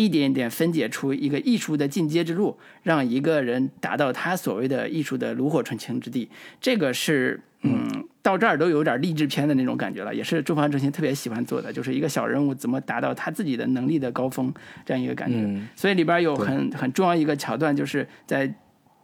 [0.04, 6.28] 一点一点分解出一个艺术的进阶之路，让一个人达到他所谓的艺术的炉火纯青之地。
[6.60, 8.06] 这个是嗯。
[8.22, 14.52] 到这儿都有点励志片的那种感觉了，也是周防正心特别喜欢做的，就是一个小人物怎么达到他自己的能力的高峰
[14.84, 15.48] 这样一个感觉。
[15.74, 18.54] 所以里边有很很重要一个桥段，就是在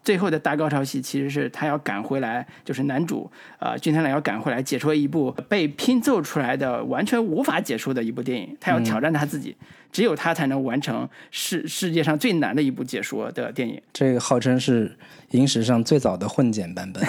[0.07, 9.57] 最后的大高潮戏，其实是他要赶回来，就是男主呃君太郎要赶回来解说一部被拼凑出来的完全无法解说的一部电影，他要挑战他自己。
[9.91, 13.83] 只有他才能完成世世界上最难的一部解说的电影。
[13.93, 14.97] 这个号称是
[15.33, 17.03] 影史上最早的混剪版本。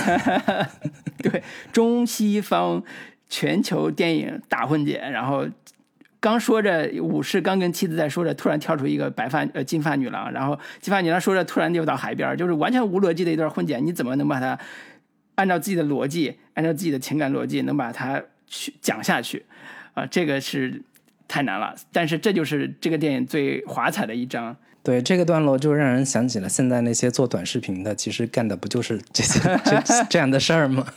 [1.22, 2.82] 对，中西方
[3.30, 5.12] 全球电影大混剪。
[5.12, 5.46] 然后
[6.30, 13.86] 刚说着武士刚跟妻子在说着，突然跳出一个白发呃金发女郎，然后金发女郎说着，突然就到海边，就是完全无逻辑的一段混剪。
[13.86, 14.60] 你怎么能把它
[15.36, 19.46] 按照自己的逻辑，按照自己的情感逻辑，能把它去讲下去？
[19.94, 20.82] 啊，这个是。
[21.30, 24.56] 太难了，但是这就是这个电影最华彩的一章。
[24.88, 30.88] 对这个段落，就让人想起了现在那些做短视频的，其实干的不就是这些这这样的事儿吗？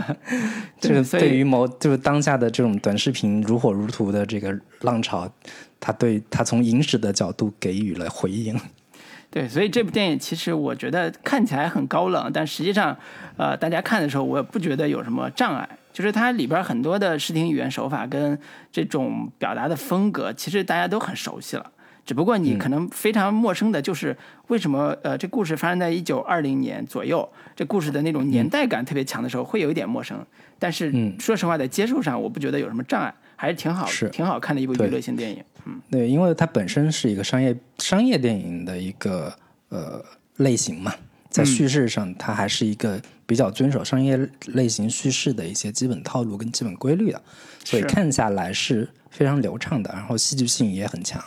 [0.80, 5.30] 就是对于某就是当下的这种短视频如火如荼的这个浪潮，
[5.78, 8.58] 他对他从影史的角度给予了回应。
[9.28, 12.96] 对，所以这部电影其实我觉得看起来很高冷，但实际上，
[13.36, 15.68] 呃，大家看的时候，我也不觉得有什么障碍。
[15.92, 18.38] 就是它里边很多的视听语言手法跟
[18.72, 21.72] 这种表达的风格，其实大家都很熟悉了。
[22.08, 24.16] 只不过你可能非常陌生的，就是
[24.46, 30.18] 为什么呃，这故事发生在一九二零年左右，这故事的那种年代感特别强的时候，会有一点陌生。
[30.58, 30.90] 但是
[31.20, 35.44] 说实话，在接受上，我不觉得有什么障碍，还是挺好，是挺好看的一部娱乐性电影。
[35.66, 39.30] 嗯，对，因为它本身是一个商业商业电影的一个
[39.68, 40.02] 呃
[40.38, 40.90] 类型嘛。
[41.28, 47.20] 在叙事上，它还是一个比较遵守商业类型叙事的一些基本套路跟基本规律的，
[47.62, 51.22] 所以看下来是非常流畅的，然后戏剧性也很强。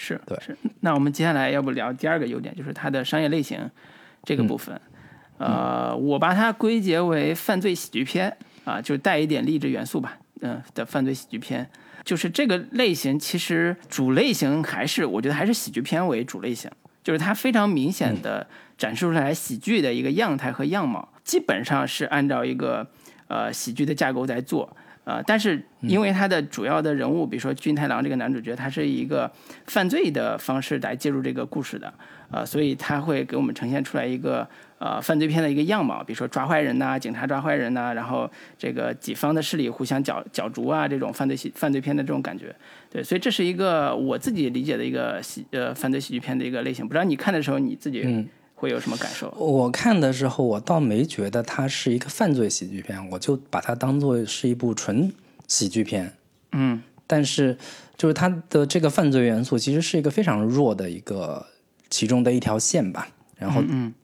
[0.00, 0.56] 是对，是。
[0.80, 3.68] 那我们接下来要不聊第二个优点，就是它的商业类型
[4.22, 4.80] 这个部分。
[5.38, 11.68] 呃，我把它归结为犯罪喜剧片啊，就带一点励志元素吧，嗯的犯罪喜剧片。
[12.04, 16.70] 就是这个类型，其实主类型还是我觉得还是喜剧片为主类型。
[17.02, 22.86] 就是它非常明显的展示出来喜剧的一个样态和样貌，基本上是按照一个
[23.28, 24.76] 呃喜剧的架构在做，
[25.08, 29.30] 呃，但是因为它的主要的人物，比如说君太郎这个男主角，他是以一个
[29.66, 31.94] 犯罪的方式来介入这个故事的，
[32.30, 34.46] 呃，所以他会给我们呈现出来一个。
[34.80, 42.54] 呃，犯罪片的一个样貌，比如说抓坏人呐，警察抓坏人呐，然后这个己方的势力互相角角逐啊，这种犯罪喜犯罪片的这种感觉，
[42.88, 46.86] 对，所以这是一个我自己理解的一个喜呃犯罪喜剧片的一个类型。
[46.86, 48.24] 不知道你看的时候你自己
[48.58, 49.30] 会有什么感受？
[49.38, 55.12] 我看的时候，我倒没觉得它是一个犯罪喜剧片，我就把它当做是一部纯
[55.46, 56.12] 喜剧片。
[56.52, 57.56] 嗯，但是
[57.96, 61.46] 就是它的这个犯罪元素其实是一个非常弱的一个
[61.88, 63.94] 其中的一条线吧，然后嗯。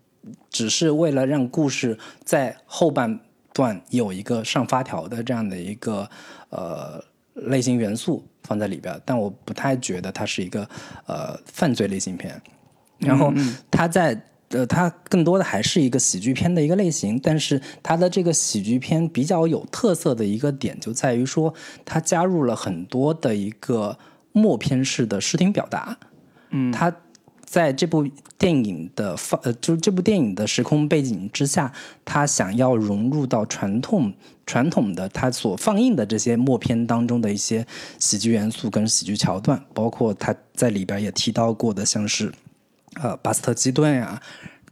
[0.49, 3.21] 只是为了让故事在后半
[3.53, 6.09] 段有一个上发条的这样的一个
[6.49, 6.99] 呃
[7.35, 10.67] 类型元素放在里边，但我不太觉得它是一个
[11.05, 12.41] 呃犯罪类型片。
[12.97, 13.31] 然后
[13.71, 14.19] 它在
[14.55, 21.53] 呃它更多的还是一个喜剧片的一个类型，但是它的这个喜剧片比较有特色的一个点就在于说，
[21.85, 23.99] 它加入了很多的一个
[24.33, 25.99] 默片式的视听表达。
[26.51, 26.95] 嗯，它。
[27.47, 28.05] 在这部
[28.37, 31.73] 电影的放呃，就是这部电影的时空背景之下，
[32.05, 34.13] 他想要融入到传统
[34.45, 37.65] 传统的它所放映的这些默片当中的一些
[38.01, 42.33] 喜剧元素跟喜剧桥段，包括他在里边也提到过的，像是
[43.03, 44.21] 呃巴斯特基顿呀。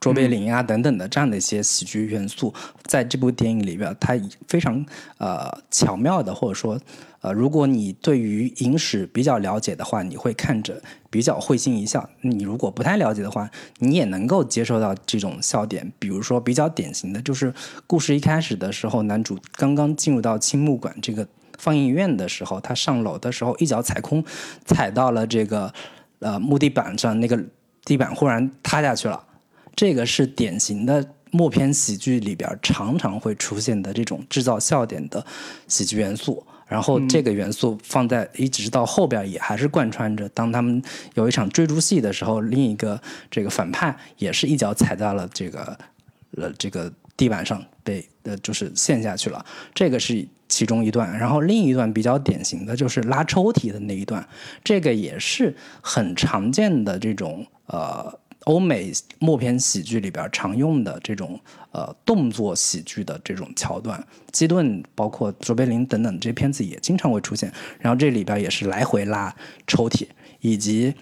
[0.00, 2.52] 卓别林啊等等的这样的一些喜剧元素，
[2.82, 4.84] 在这部电影里边，它非常
[5.18, 6.76] 呃巧妙的，或者说
[7.20, 13.48] 呃，如果你对于影史比较了解的话，你会看着比较会心一笑；你如果不太了解的话，
[13.78, 15.92] 你也能够接受到这种笑点。
[16.00, 17.54] 比如说比较典型的就是
[17.86, 21.28] 故事一开始的时候，男主刚刚进入到青木馆这个
[21.60, 24.24] 放映院的时候，他上楼的时候一脚踩空，
[24.64, 25.72] 踩到了这个
[26.18, 27.40] 呃木地板上，那个
[27.84, 29.22] 地板忽然塌下去了。
[29.74, 35.24] 这个是典型的默片喜剧里边常常会出现的这种制造笑点的
[35.66, 40.28] 喜剧元素，然后这个元素放在一直到后边也还是贯穿着。
[40.28, 40.82] 当他们
[41.14, 45.78] 有一场追逐戏的时候，另一个这个反派也是一脚踩在了这个
[46.36, 49.44] 呃这个地板上，被呃就是陷下去了。
[49.74, 54.26] 这个是其中一段，然后另一段比较典型的就是拉抽屉的那一段，
[54.64, 58.18] 这个也是很常见的这种呃。
[58.46, 61.38] 欧美默片喜剧里边常用的这种
[61.70, 67.52] 呃动作喜剧的这种桥段，基顿包括卓别林等等这些片子也经常会出现。
[67.78, 69.32] 然后这里边也是来回拉
[69.68, 70.08] 抽屉，
[70.40, 70.92] 以及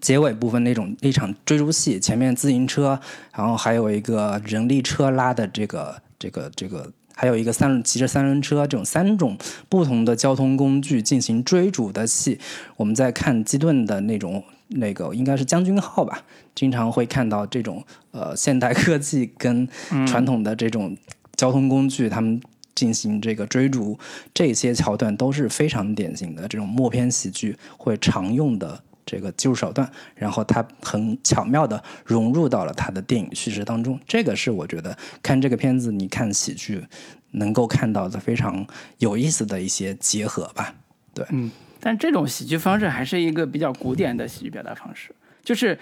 [0.00, 3.00] 结尾部分那种那场追逐戏，前面自行车，
[3.34, 9.36] 然后还有一个人力车拉的这个这个这个，还有一个三骑着三轮车这种三种
[9.68, 12.38] 不同的交通工具进行追逐的戏。
[12.76, 14.44] 我们在看基顿的那种。
[14.70, 16.22] 那个应该是将军号吧，
[16.54, 19.66] 经常会看到这种呃现代科技跟
[20.06, 20.94] 传统的这种
[21.36, 22.38] 交通工具，他们
[22.74, 23.98] 进行这个追逐，
[24.34, 33.98] 这些桥段都是非常典型的这种默片喜剧会常用的这个技术手段，然后他很巧妙的融入到了他的电影叙事当中。
[34.06, 36.84] 这个是我觉得看这个片子，你看喜剧
[37.30, 38.66] 能够看到的非常
[38.98, 40.74] 有意思的一些结合吧。
[41.14, 41.50] 对，嗯。
[41.80, 45.78] 但这种喜剧方式还是一个比较古典的喜剧表达方式，就是，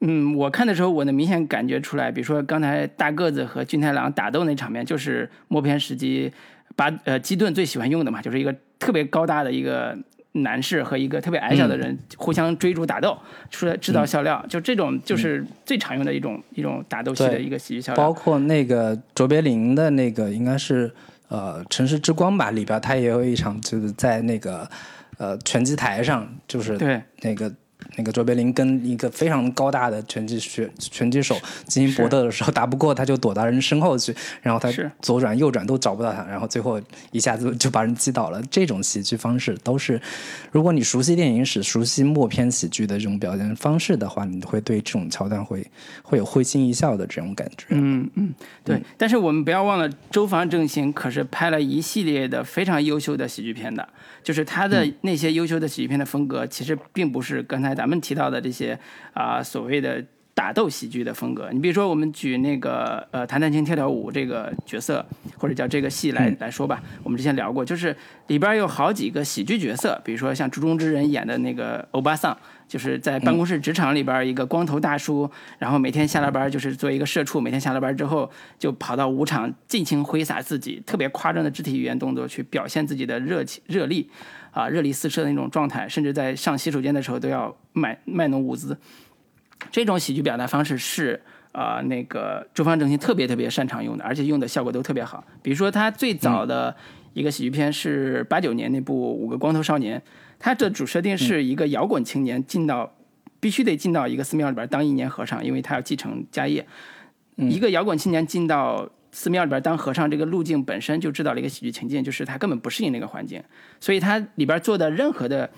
[0.00, 6.30] 嗯，我看的时候，我能明显感觉出来，比如说刚才大个子和俊太郎打斗那场面，就是默片时期
[6.76, 9.96] 把呃基顿最喜欢用的嘛，就是一个特别高大的一个
[10.32, 13.18] 男士和一个特别矮小的人互相追逐打斗，
[13.50, 18.04] 出来制造笑料，就这种就是最常用的一种一种打斗戏的一个喜剧笑料。
[18.04, 20.92] 包括那个卓别林的那个应该是
[21.28, 24.68] 呃城市之光吧里边，他也有一场就是在那个。
[25.18, 27.52] 呃，拳击台上就是对那个
[27.96, 31.36] 那个卓别林跟一个非常高大的拳击学拳击手
[31.66, 34.70] 进行搏斗的时候，打不过他就躲到人身后去，然后他
[35.00, 36.80] 左转右转都找不到他，然后最后
[37.10, 38.42] 一下子就把人击倒了。
[38.50, 40.00] 这种喜剧方式都是，
[40.50, 45.66] 如果你熟悉电影史、熟悉默片喜剧的这种表现方式的话，你会对这种桥段会
[46.02, 47.66] 会有会心一笑的这种感觉。
[47.70, 48.34] 嗯嗯，
[48.64, 48.80] 对。
[48.96, 53.88] 但是我们不要忘了，周防正行可是拍了一系列的非常优秀的喜剧片的。
[54.22, 58.78] 就是他的那些优秀的喜剧片的风格，其实并不是刚才咱们提到的这些
[59.14, 61.48] 啊所谓的打斗喜剧的风格。
[61.50, 65.02] 你比如说，我们举那个呃弹弹琴跳跳舞这个角色，
[65.38, 66.82] 或者叫这个戏来来说吧。
[67.02, 72.36] 我们之前聊过，就是里边有好几个喜剧角色，比如说像竹中之人演的那个欧巴桑。
[72.70, 75.28] 就是在办公室职场里边一个光头大叔，
[75.58, 78.30] 然后每天下了班就是做一个社畜，每天下了班之后
[78.60, 84.08] 就跑到舞场尽情挥洒自己特别夸张的肢体语言动作，去表现自己的热情热力，
[84.52, 88.76] 啊，热力四射的那种状态，甚至在上洗手间的时候都要卖卖弄舞姿。
[89.70, 91.20] 这种喜剧表达方式是
[91.52, 95.24] 啊，那个周方正行特别特别擅长用的，而且用的效果都特别好。
[95.42, 96.74] 比如说他最早的
[97.12, 99.98] 一个喜剧片是八九年那部《五个光头少年》。
[100.42, 102.94] 他的主设定是一个摇滚青年进到，
[103.40, 106.66] 必须得进到一个寺庙里边当一年和尚，因为他要继承家业。
[107.36, 113.42] 一个摇滚青年进到寺庙里边当和尚，这个路径本身就制造了一个喜剧情境，就是他根本不适应那个环境，
[113.80, 115.50] 所以他里边做的任何的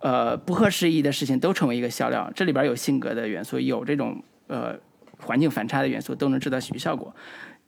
[0.00, 2.30] 呃不合时宜的事情都成为一个笑料。
[2.34, 4.76] 这里边有性格的元素，有这种呃
[5.18, 7.14] 环境反差的元素，都能制造喜剧效果。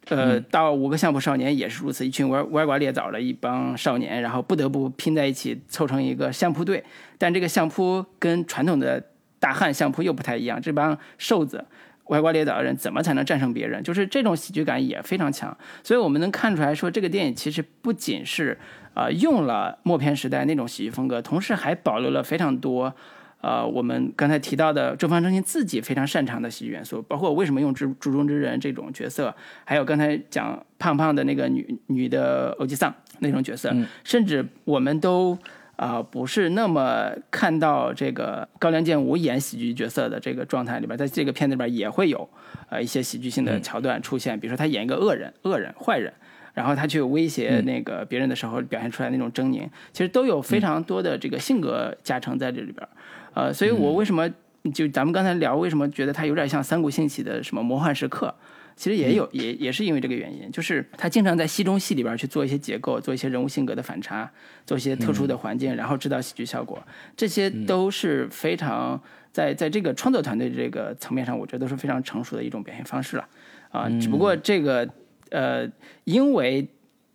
[0.09, 6.85] 呃，到五个相扑少年也是如此，一群歪歪瓜裂枣的一帮少年，然后不得不拼在一起凑成一个相扑队。
[7.17, 9.03] 但这个相扑跟传统的
[9.39, 11.65] 大汉相扑又不太一样，这帮瘦子
[12.07, 13.83] 歪瓜裂枣的人怎么才能战胜别人？
[13.83, 15.57] 就是这种喜剧感也非常强。
[15.83, 18.59] 所以我们能看出来说，这个电影其实不仅是
[18.95, 22.95] 呃用了默片时代那种喜剧风格，同时还保留了非常多。
[23.41, 29.35] 呃，我们刚才提到的周方正行自己非常擅长的喜剧元素，包括为什么用之竹中之人这种角色，
[29.67, 33.71] 还有刚才讲胖胖的那个女女的欧吉桑那种角色，
[34.03, 35.39] 甚至我们都
[35.77, 42.29] 啊不是那么看到这个高良健吾演喜剧角色的这个状态里边，在这个片子里边也会有
[42.69, 46.13] 呃一些喜剧性的桥段出现，比如说他演一个恶人、恶人、坏人，
[46.53, 52.87] 然后他去威胁那个别人的时候表现出来那种狰狞，其实都有非常多的这个性格加成在这里边。
[53.35, 54.31] 呃，所以我为什么
[54.73, 58.33] 就咱们刚才聊为什么觉得他有点像三谷幸喜的什么魔幻时刻。
[58.77, 64.29] 其实也有，也也是因为这个原因，就是他经常在戏中戏里边去做一些结构，做一些人物性格的反差，
[64.67, 66.83] 做一些特殊的环境，然后制造喜剧效果，
[67.17, 69.01] 这些都是非常
[69.31, 73.29] 在在这个创作团队这个层面上，我觉得都是非常成熟的一种表现方式了
[73.71, 73.89] 啊。
[74.01, 74.89] 只不过这个
[75.31, 75.71] 呃，
[76.03, 76.67] 因为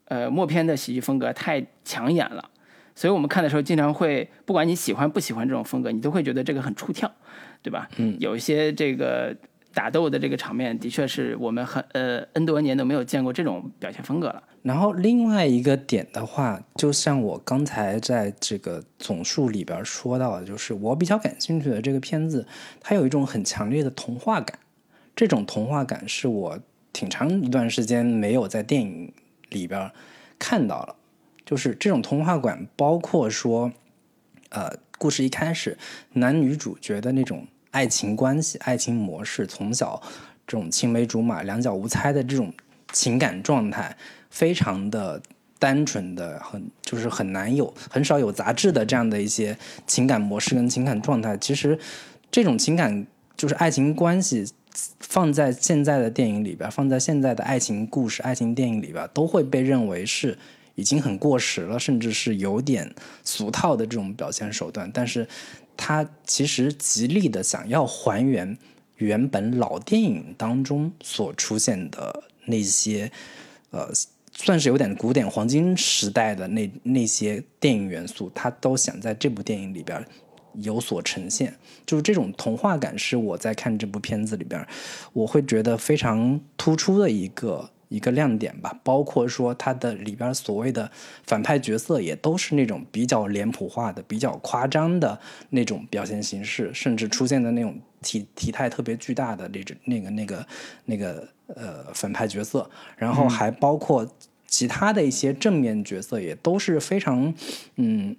[0.06, 2.50] 呃默片的喜剧风格太抢眼了，
[2.96, 7.14] 所以我们看的时候经常会，不管你喜欢不喜欢这种风格，你都会觉得这个很出跳，
[7.62, 7.90] 对吧？
[7.98, 9.36] 嗯，有一些这个。
[9.74, 14.44] 打斗的这个场面，的确是我们很呃 N 多年都没有见过这种表现风格了。
[14.64, 22.46] 然后另外一个点的话，就像我刚才在这个总数里边说到的，就是我比较感兴趣的这个片子，
[22.82, 24.60] 它有一种很强烈的童话感。
[25.16, 26.60] 这种童话感是我
[26.92, 29.14] 挺长一段时间没有在电影
[29.50, 29.92] 里边
[30.38, 30.96] 看到了。
[31.46, 33.72] 就是这种童话感，包括说，
[34.50, 35.78] 呃，故事一开始
[36.14, 37.48] 男女主角的那种。
[37.72, 40.02] 爱情关系、爱情模式，从小
[40.48, 42.54] 这种青梅竹马、两脚无猜的这种
[42.92, 43.96] 情感状态，
[44.30, 45.22] 非常的
[45.60, 51.38] 单纯的，很就是很难有、很少有杂质的这样的一些情感模式跟情感状态。
[51.38, 51.78] 其实，
[52.32, 53.06] 这种情感
[53.36, 54.46] 就是爱情关系，
[55.00, 60.38] 放在现在的电影里边，放在现在的爱情故事、爱情电影里边，都会被认为是
[60.76, 62.94] 已经很过时了，甚至是有点
[63.24, 64.90] 俗套的这种表现手段。
[64.94, 65.28] 但是，
[65.82, 68.58] 他其实极力的想要还原
[68.98, 73.10] 原本老电影当中所出现的那些，
[73.72, 73.90] 呃，
[74.34, 80.06] 算是有点古典黄金时代的那那些电影元素，他都想在这部电影里边
[80.56, 81.56] 有所呈现。
[81.86, 84.68] 就是这种童话感，是我在看这部片子里边，
[85.14, 87.70] 我会觉得非常突出的一个。
[87.90, 90.90] 一个亮点吧，包括说它的里边所谓的
[91.26, 95.20] 反派角色也都是那种比较脸谱化的、比较夸张的
[95.50, 100.48] 那种表现形式，甚至出现的那种体体态特别巨大的那种那个那个
[100.86, 104.08] 那个呃反派角色，然后还包括
[104.46, 107.34] 其他的一些正面角色也都是非常
[107.78, 108.16] 嗯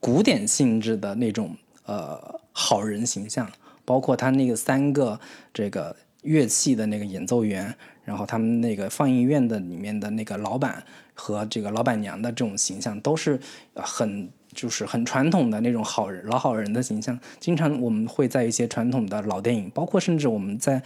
[0.00, 3.46] 古典性质的那种呃好人形象，
[3.84, 5.20] 包括他那个三个
[5.52, 7.76] 这个乐器的那个演奏员。
[8.04, 10.84] 然后他们那个放映院的里面的那个老板
[11.14, 13.40] 和这个老板娘的这种形象都是
[13.74, 17.18] 很就是很传统的那种好人老好人的形象。
[17.40, 20.82] 经常我们会在一些传统的老电影，包括甚至我们在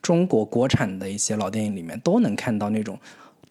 [0.00, 2.98] 中国国产的一些老电影里面，都能看到那种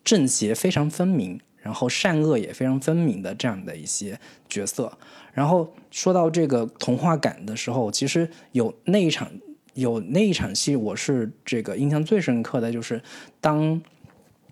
[0.04, 4.20] 正邪非常分明，然后善恶也非常分明的这样的一些
[4.50, 4.92] 角色。
[5.32, 9.30] 然后说到这个童话感的时候，其实有那一场。
[9.74, 13.02] 有那一场戏，我是这个印象最深刻的，就是
[13.40, 13.82] 当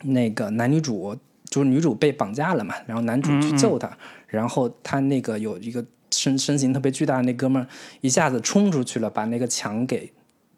[0.04, 1.14] 那个男女主，
[1.50, 3.98] 就是女主被绑架了嘛，然后男主去救她，
[4.28, 7.68] 然后他那个有一个身身形特别巨大的那哥们儿，
[8.00, 10.12] 一下子冲出去了，把那个墙给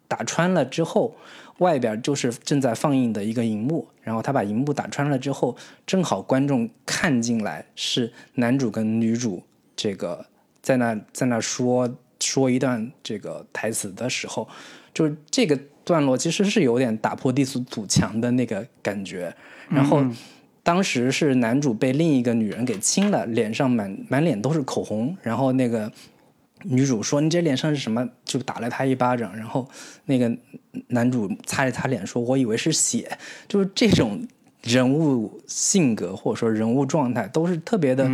[0.06, 1.16] 打穿了之后，
[1.58, 9.42] 外边就是正在放映的一个荧幕，然后他把荧幕打穿了之后，正好观众看进来是男主跟女主
[9.74, 10.26] 这个
[10.62, 11.92] 在那在那说。
[12.22, 14.48] 说一段这个台词的时候，
[14.94, 19.34] 就是这个段落其实是有点打破地阻堵墙的那个感觉。
[19.68, 20.04] 然后
[20.62, 25.16] 当时是男主被另一个女人给亲了，脸上满满脸都是口红。
[25.22, 25.90] 然后那个
[26.62, 29.36] 女主说：“你这脸上是什么？”就打了他一巴掌。
[29.36, 29.68] 然后
[30.04, 30.30] 那个
[30.88, 33.18] 男主擦了擦脸说：“我以为是血。”
[33.48, 34.24] 就是这种
[34.62, 38.08] 人物性格或者说人物状态都是特别的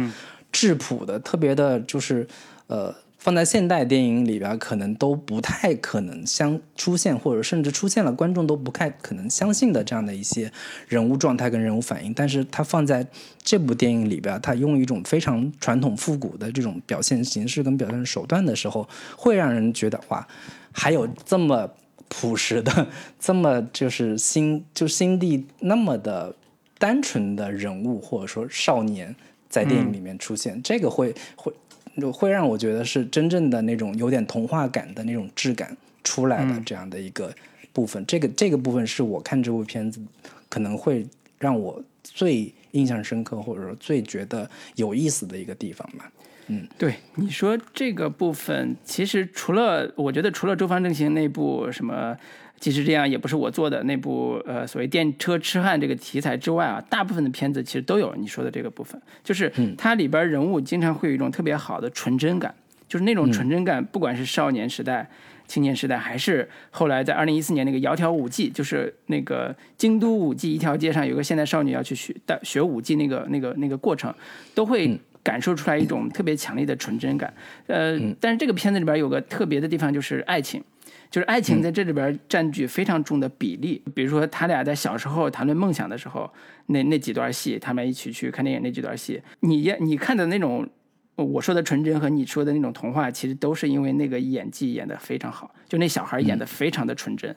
[0.51, 2.27] 质朴的，特别的就是
[2.69, 2.95] 呃。
[3.19, 10.51] 放在现代电影里边，可能都不太可能相出现，或者甚至出现了，观众都不太可能相信的这样的一些
[10.87, 12.14] 人物状态跟人物反应。
[12.14, 13.05] 但是它放在
[13.43, 20.27] 这部电影里边，它用一种非常传统复古的这种表现形式跟表现手段的时候，会让人觉得哇，
[20.71, 21.69] 还有这么
[22.09, 22.87] 朴实的、
[23.19, 26.33] 这么就是心就心地那么的
[26.79, 29.14] 单纯的人物，或者说少年
[29.51, 31.53] 在电影里面出现，这个会会。
[32.01, 37.33] 就会让我觉得是真正的那种有点童话感的那种质感出来的这样的一个
[37.73, 40.01] 部分，这个这个部分是我看这部片子
[40.49, 41.07] 可能会
[41.39, 46.11] 让我最印象深刻或者说最觉得有意思的一个地方吧。
[46.49, 52.17] 嗯，对，你说这个部分其实除了我觉得除了周方正行那部什么。
[52.59, 62.55] 即使这样，也不是我做的那部呃所谓电车痴汉这个题材之外啊，大部分的片子其实都有你说的这个部分，就是它里边人物经常会有一种特别好的纯真感，
[62.89, 65.09] 就是那种纯真感，不管是少年时代、
[65.47, 74.13] 青年时代，还是后来在二零一四年那个窈窕舞技，就是那个京都舞技一条街上有个现代少女要去学的学舞技那个那个那个过程，
[74.55, 77.33] 都会感受出来一种特别强烈的纯真感。
[77.67, 80.63] 呃，但是这个片子里边有个特别的地方，就是爱情，
[81.11, 83.83] 就是爱情在这里边占据非常重的比例。
[83.95, 86.33] 比如说他俩在小时候谈论梦想的时候，
[86.67, 90.69] 那那几段戏，他们一起去看电影那几段戏，你你看的那种。
[91.17, 97.35] 我说的纯真和你说的那种童话，其实都是因为那个演技演得非常好，就那小孩演得非常的纯真，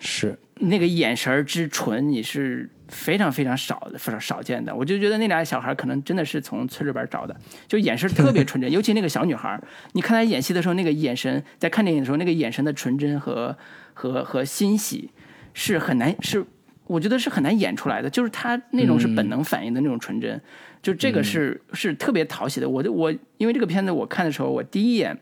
[0.00, 4.72] 是那个眼神之纯，你是非常非常少的、非常少见的。
[4.74, 7.34] 我就觉得那俩小孩可能真的是从村里边找的，
[7.66, 9.60] 就眼神特别纯真，尤其那个小女孩，
[9.92, 13.56] 你看她演戏的时候，那个眼神，在看电影的时候，那个眼神的纯真和
[13.94, 15.10] 和和欣喜，
[15.54, 16.44] 是很难，是
[16.86, 20.40] 我觉得是很难演出来的，就是她那种是本能反应的那种纯真。
[20.82, 25.16] 就这个是是特别讨喜的，我就我因为这个片子我看的时候，我第一眼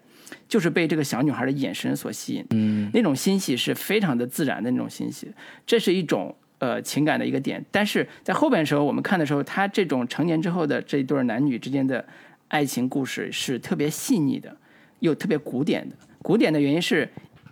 [0.48, 5.30] 就是被这个小女孩的眼神所吸引，嗯，那种欣喜是非常的自然的那种欣喜，
[5.66, 7.62] 这是一种呃情感的一个点。
[7.72, 12.06] 但是在后边的时候，我们看的时候，他这种成年之后的这一对男女之间的
[12.46, 14.56] 爱情故事是特别细腻的，
[15.00, 15.96] 又特别古典的。
[16.22, 17.08] 古典的原因是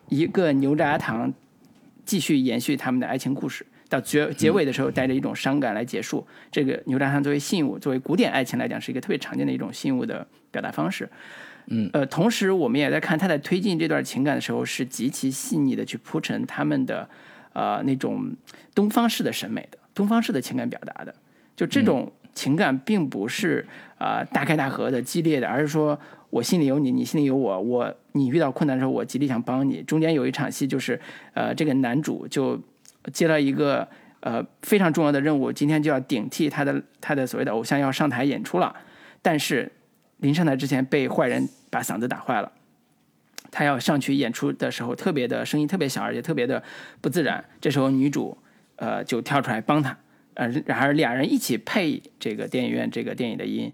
[0.08, 1.34] 一个牛轧糖
[2.04, 3.66] 继续延续他们的爱情故事。
[3.90, 6.26] 到结结尾的时候，带着一种伤感来结束。
[6.52, 11.08] 这个牛轧糖作为信物，作为古典爱情来讲，是一个特别常见的一种信物的表达方式。
[11.68, 17.08] 嗯，呃，同时我们也在看他在推进这段情感的时候，是极其细腻的去铺陈他们的
[17.52, 18.34] 呃那种
[18.74, 21.14] 东方式的审美的，东方式的情感表达的。
[21.56, 23.66] 就这种情感并不是
[23.98, 25.98] 啊大开大合的激烈的，而是说
[26.30, 29.82] 我心里有你，你心里有我，我你遇到困难的时候，我极力想帮你。
[29.82, 31.00] 中间有一场戏就是
[31.34, 32.60] 呃这个男主就。
[33.12, 33.88] 接了一个
[34.20, 38.74] 呃非常重要的任务，今天就要顶替他的他的所谓的偶像要上台演出了，
[39.22, 39.70] 但是
[40.18, 42.52] 临上台之前被坏人把嗓子打坏了，
[43.50, 46.62] 他要上去演出的时候特别的声音特别小，而且特别的
[47.00, 47.44] 不自然。
[47.60, 48.36] 这时候女主
[48.76, 49.98] 呃就跳出来帮他，
[50.34, 53.72] 呃然而俩人一起配这个电影院这个电影的音，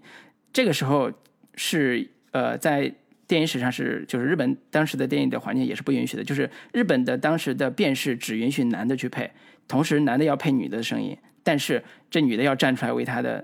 [0.53, 1.11] 这个时候
[1.55, 2.93] 是呃在。
[3.27, 9.31] 电影史上是，就是日本当时的电影的环境也是不允许的，就是日本的当时的电视只允许男的去配，
[9.67, 13.43] 同时男的要配女的声音，但是这女的要站出来为他的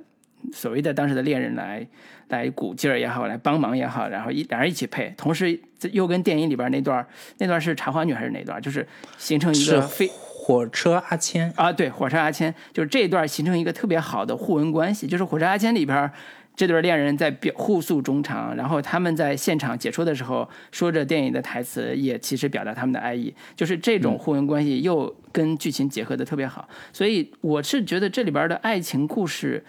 [0.53, 1.85] 所谓的当时的恋人来
[2.29, 5.59] 来鼓劲儿也好，来帮忙也好，然后一两人一起配，同时
[5.91, 7.05] 又跟电影里边那段
[7.37, 8.87] 那段是茶花女还是哪段，就是
[9.17, 16.11] 形成一个非火车阿千啊，对，火车阿千，就是这一段形成一个特别好的互文关系，就是火车阿千里边。
[16.53, 26.67] 这对恋人在表互诉衷肠，然后他们在现场解说的时候说着电影的台词，也其实表达他们的爱意，就是这种互文关系又跟剧情结合的特别好。
[26.91, 29.63] 所以我是觉得这里边的爱情故事，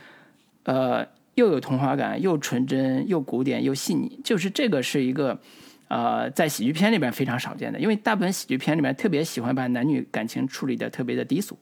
[0.65, 5.39] 呃，又有童话感，又纯真，又古典，又细腻，就是这个是一个
[5.89, 11.59] 呃在喜剧片里边非常少见的，因为大部分喜剧片里面特别喜欢把男女感情处理的特别的低俗，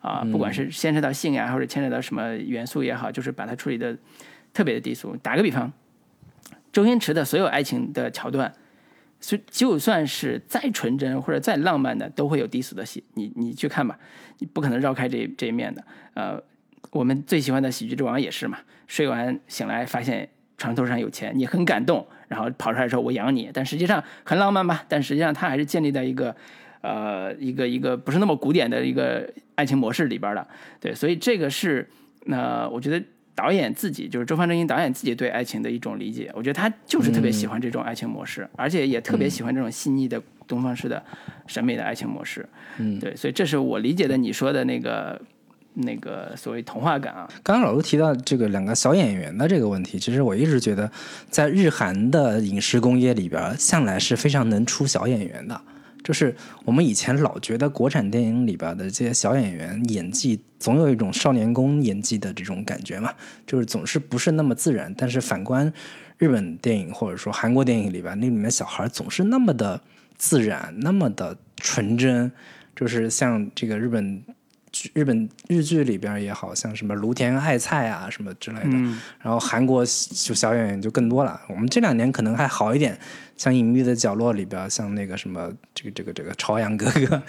[0.00, 3.96] 啊，不管是牵扯到性呀，或者牵扯到什么元素也好，就是把它处理的。
[4.52, 5.16] 特别的低俗。
[5.22, 5.72] 打个比方，
[6.72, 8.52] 周星驰的所有爱情的桥段，
[9.20, 13.04] 就就算是再纯真或者再浪漫的，都会有低俗的戏。
[13.14, 13.96] 你你去看吧，
[14.40, 15.84] 你不可能绕开这这一面的。
[16.14, 16.42] 呃，
[16.90, 20.28] 我们最喜欢的《喜剧之王》也是嘛，睡完醒来发现
[20.58, 24.84] 床头上有钱，你很感动，然后跑出来说“我养你”，但实际上很浪漫吧？
[24.88, 26.34] 但实际上它还是建立在一个
[26.80, 30.46] 呃一个一个不是那么古典的一个爱情模式里边的。
[30.80, 31.88] 对，所以这个是
[32.26, 33.02] 那我觉得。
[33.32, 41.02] 导演自己就是周方正英导演自己对爱情的一种理解，我觉得他就是特别喜欢这种爱情模式，而且也特别喜欢这种细腻的东方式的
[41.46, 42.46] 审美的爱情模式。
[42.76, 45.18] 嗯，对，所以这是我理解的你说的那个
[45.74, 47.28] 那个所谓童话感啊。
[47.42, 50.90] 刚刚老陆提到这个两个小演员的这个问题，其实我一直觉得，
[51.30, 55.60] 在日韩的影视工业里边，向来是非常能出小演员的。
[56.02, 63.12] 就是我们以前老觉得国产电影里边的这些小演员演技总有一种少年宫演技的这种感觉嘛，
[63.46, 64.92] 就是总是不是那么自然。
[64.96, 65.70] 但是反观
[66.16, 69.80] 日本电影或者说韩国电影里边，那里面小孩总是那么的
[70.16, 72.32] 自然，那么的纯真，
[72.74, 74.22] 就是像这个日本。
[74.94, 78.70] 日本日剧里边也好像什么芦田爱菜啊什么之类的，
[79.20, 81.40] 然后韩国就小演员就更多了。
[81.48, 82.98] 我们这两年可能还好一点，
[83.36, 87.22] 像《隐秘的角落》里边，像那个什么这个这个这个朝阳哥哥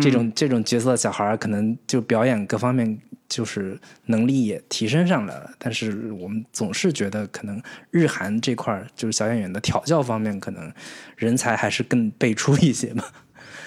[0.00, 5.50] 这种这种角色的小孩，可能就表演各方面就是能力也提升上来了。
[5.58, 10.72] 但是我们总是觉得，可能日韩这块就是小演员的调教方面，可能
[11.16, 13.04] 人才还是更辈出一些嘛。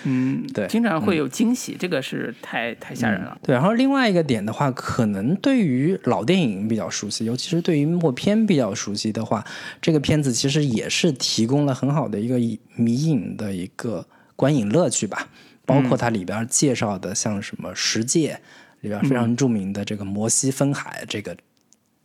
[0.04, 3.38] 嗯，对，经常会有惊喜，这个是太太吓人了。
[3.43, 9.45] 对，然后另外一个点的话，可能对于老电影比较熟悉，尤其是对于默片比较熟悉的话，
[9.82, 12.38] 这个片子其实也是提供了很好的一个
[12.76, 15.28] 迷影的一个观影乐趣吧。
[15.66, 18.34] 包括它里边介绍的，像什么《十界》
[18.82, 21.36] 里边非常著名的这个摩西分海这个。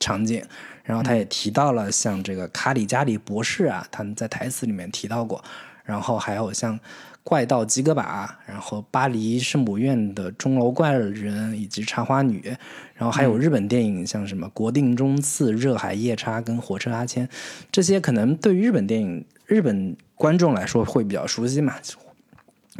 [0.01, 0.43] 场景。
[0.83, 5.43] 然后他也提到了像这个卡里加里博士啊，他们在台词里面提到过。
[5.85, 6.79] 然后还有像
[7.25, 12.55] 怪盗基格巴，然后巴黎圣母院的钟楼怪人以及茶花女，
[12.95, 17.27] 然后还有日本电影像什么国定中次、热海夜叉跟火车阿千，
[17.73, 21.75] 这些可能对于日本电影日本观众来说会比较熟悉嘛。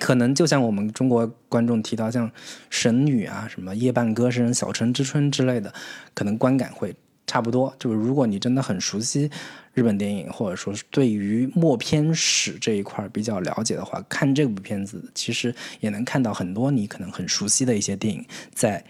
[0.01, 2.31] 可能就像我们中国观众提到像
[2.69, 5.73] 神女啊、什么夜半歌声、小城之春之类的，
[6.13, 6.95] 可能观感会
[7.27, 7.75] 差不多。
[7.79, 9.31] 就是如果你真的很熟悉
[9.75, 18.83] 日本电影，或者说是对于默片史这一块比较了解的话，看这部片子其实也能看到很多你可能很熟悉的一些电影在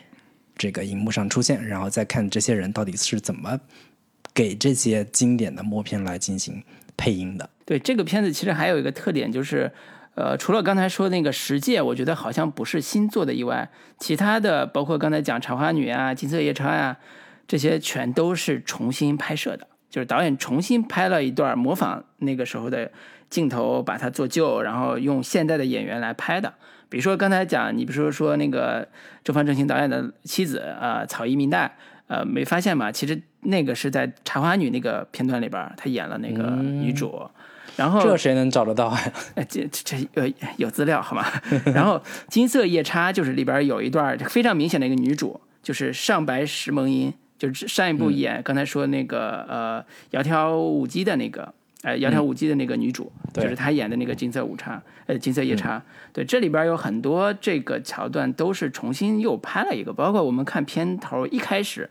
[0.56, 3.58] 这个荧幕上出现，然后再看这些人到底是怎么
[4.32, 6.62] 给这些经典的默片来进行
[6.96, 7.50] 配音的。
[7.64, 9.72] 对这个片子，其实还有一个特点就是。
[10.16, 13.68] 呃，除了刚才说那个十戒，我觉得好像不是新做的以外，
[13.98, 16.96] 其他的包括刚才讲茶花女啊、金色夜叉呀，
[17.48, 22.90] 这些全都是重新拍摄的，就是导演重新拍了一段模仿那个时候的
[23.30, 26.52] 镜头，把它做旧，然后用现代的演员来拍的。
[26.88, 28.88] 比如说刚才讲，你比如说说那个
[29.22, 31.76] 周方正行导演的妻子啊，草衣明代，
[32.08, 32.90] 呃，没发现吗？
[32.90, 37.22] 其实那个是在茶花女那个片段里边，她演了那个女主。
[37.76, 39.12] 然后这谁能找得到呀？
[39.48, 41.24] 这这这呃有资料好吗？
[41.72, 55.82] 然后金色夜叉就是里边有一段非常明显的一个女主，就是上白石萌音，就是上一部演刚才说那个呃窈窕舞姬的那个呃窈窕舞姬的那个女主，就是她演的那个金色舞叉呃金色夜叉。
[56.12, 61.90] 对，这里边有很多这个桥段都是重新又拍了一个，包括我们看片头一开始。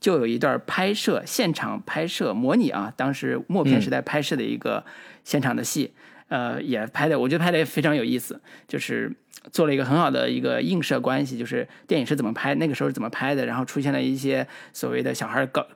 [0.00, 4.84] 就有一段拍摄现场拍摄模拟啊，当时默片时代拍摄的一个
[5.24, 5.92] 现场的戏，
[6.28, 9.10] 呃，也拍的，我觉得拍的非常有意思，就是
[9.50, 15.66] 做了一个很好的一个映射关系，就是电影是怎么拍，那个时候是怎么拍的，然后出现了一些所谓的小孩搞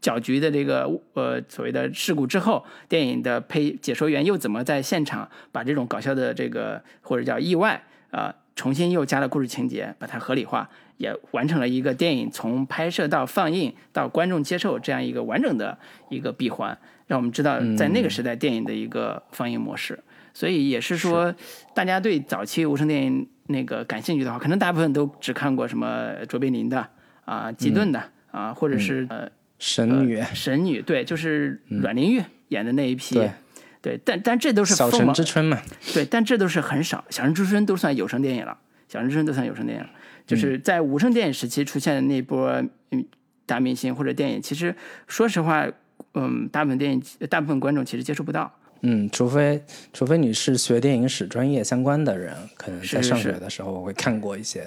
[0.00, 10.68] 搅局的这个呃所谓的事故之后，电影的配解说员又怎么在现场把这种搞笑的这个或者叫意外啊，重新又加了故事情节，把它合理化。
[10.98, 15.78] 也完成了一个电影从拍摄到放映到观众接受这样一个完整的
[16.10, 16.76] 一个闭环，
[17.08, 19.98] 让我们知道在那个时代电影的一个放映模式。
[20.32, 21.34] 所以也是说，
[21.74, 26.88] 大家对早期无声电影那个感兴趣的话，可能大部分都只看过什么卓别林的
[27.24, 28.00] 啊、吉顿的
[28.30, 29.28] 啊，或者是呃
[29.58, 33.20] 神女神女，对，就是阮玲玉演的那一批，
[33.82, 35.60] 对，但但这都是小城之春嘛，
[35.92, 38.56] 对，但这都是很少，小城之春都算有声电影了，
[38.86, 39.84] 小城之春都算有声电影。
[40.24, 42.62] 就是在无声电影时期出现的那波
[43.46, 45.66] 大明星或者电影，其实说实话，
[46.14, 48.52] 嗯，大部分电影大部分观众其实接触不到。
[48.82, 54.66] 嗯，除非除非你是学电影史专业相关的人，可能在上学的时候我会看过一些。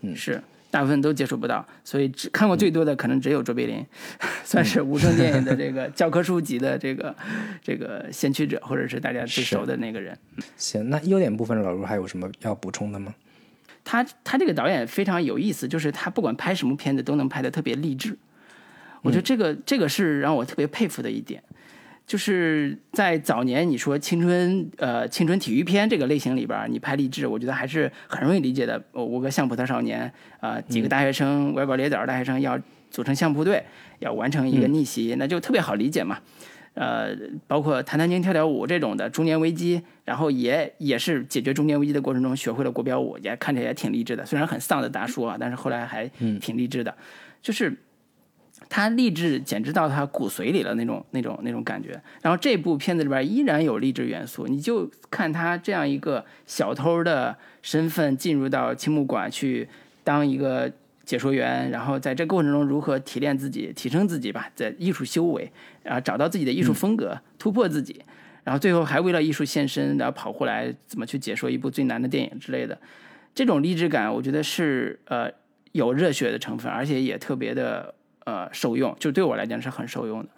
[0.00, 3.84] 嗯，是大部分都接触不到，所以只看过最多的可能只有卓别林，
[4.44, 7.14] 算是无声电影的这个 教科书级的这个
[7.62, 10.16] 这个先驱者，或者是大家最熟的那个人。
[10.56, 13.14] 行，那优点部分老卢还有什么要补充的吗？
[13.84, 18.16] 他他这个导演非常有意思，就是他不管拍什么片子都能拍的特别励志，
[19.02, 21.42] 我觉得这个这个是让我特别佩服的一点。
[22.06, 28.82] 就是在早年你说青春呃青春体育片这个类型里边，你拍励志，我觉得还是很容易理解的。
[28.94, 32.58] 五个相扑的少年啊，几个大学生歪瓜裂枣大学生要
[32.90, 33.62] 组成相扑队，
[34.00, 36.18] 要完成一个逆袭，那就特别好理解嘛。
[36.74, 44.26] 呃，包括弹弹琴、跳跳舞这种的中年危机，然后也也是解决中年危机的过程中学会了国标舞，也看起来也挺励志的。
[44.26, 46.08] 虽然很丧的大叔啊，但是后来还
[46.40, 46.92] 挺励志的。
[47.40, 47.76] 就是
[48.70, 52.00] 他励志简直到他骨髓里了那种那种那种感觉。
[52.22, 59.68] 然后这部片子里边依然有励志元素，你就看他这样一个小偷的身份进入到青木馆去
[60.02, 60.72] 当一个。
[61.02, 65.50] 解说员，然后在这过程中如何提炼自己、提升自己吧，在艺术修为，
[65.82, 68.00] 然后找到自己的艺术风格，突破自己，
[68.44, 72.78] 然后最后还为了艺术献身，然后跑过来怎么去解说一部最难的电影之类的，
[73.34, 75.28] 这种励志感，我觉得是呃
[75.72, 77.92] 有热血的成分，而且也特别的
[78.24, 80.28] 呃受用，就对我来讲是很受用的。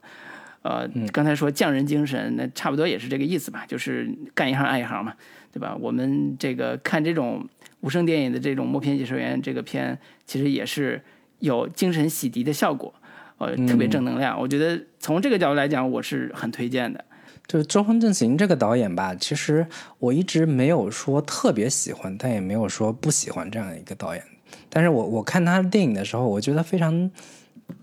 [0.62, 5.14] 呃，刚才说匠人精神，那差不多也是这个意思吧，就是干一行爱一行嘛，
[5.53, 5.76] 对吧？
[5.80, 7.49] 我们这个看这种。
[7.83, 11.03] 无声电影的这种默片解说员，这个片其实也是
[11.41, 12.95] 有精神洗涤的效果，
[13.39, 14.41] 呃，特别正能量。
[14.41, 17.05] 我觉得从这个角度来讲，我是很推荐的。
[17.49, 19.66] 就是周峰正行这个导演吧，其实
[19.99, 24.22] 我一直没有说特别喜欢，但也没有说不喜欢这样一个导演。
[24.68, 27.11] 但是我我看他的电影的时候，我觉得非常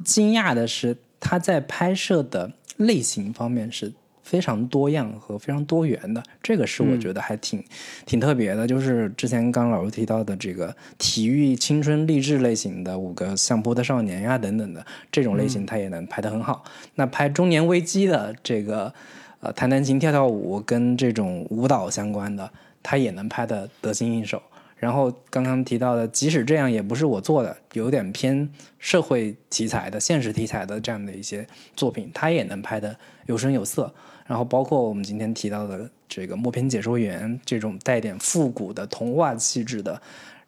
[0.03, 3.93] 惊讶的是，他在拍摄的类型方面是。
[4.21, 7.63] 非常多样和非常多元的，这个是我觉得还挺
[8.05, 8.67] 挺特别的。
[8.67, 16.63] 就是之前刚老师提到的这个体育青春励志类型的五个相扑的少年呀等等的这种类型，他也能拍得很好。
[16.93, 18.93] 那拍中年危机的这个
[19.39, 22.51] 呃弹弹琴跳跳舞跟这种舞蹈相关的，
[22.83, 24.39] 他也能拍得得心应手。
[24.79, 28.49] 然后刚刚提到的，即使这样也不是我做的，有点偏
[28.79, 33.93] 社会题材的、现实题材的这样的一些作品，他也能拍得有声有色。
[34.25, 40.01] 然后包括我们今天提到的这个默片解说员这种带点复古的童话气质的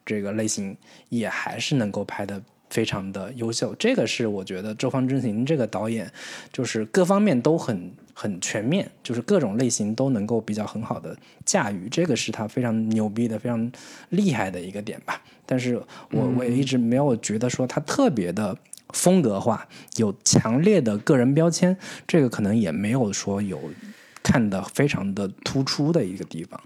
[0.06, 0.76] 这个类型，
[1.10, 3.74] 也还是能够拍得非常的优秀。
[3.74, 6.10] 这个是我觉得周方正行这个导演，
[6.52, 7.92] 就是各方面都很。
[8.14, 13.72] 很全面，就是各种类型都能够比较很好的驾驭，这个是他非常牛逼的、非常
[14.10, 15.20] 厉害的一个点吧。
[15.46, 15.76] 但是
[16.10, 18.56] 我我也一直没有觉得说他特别的
[18.90, 23.58] 风格化，有强烈的个人标签，这个可能也没有说有
[24.22, 26.60] 看的非常的突出的一个地方。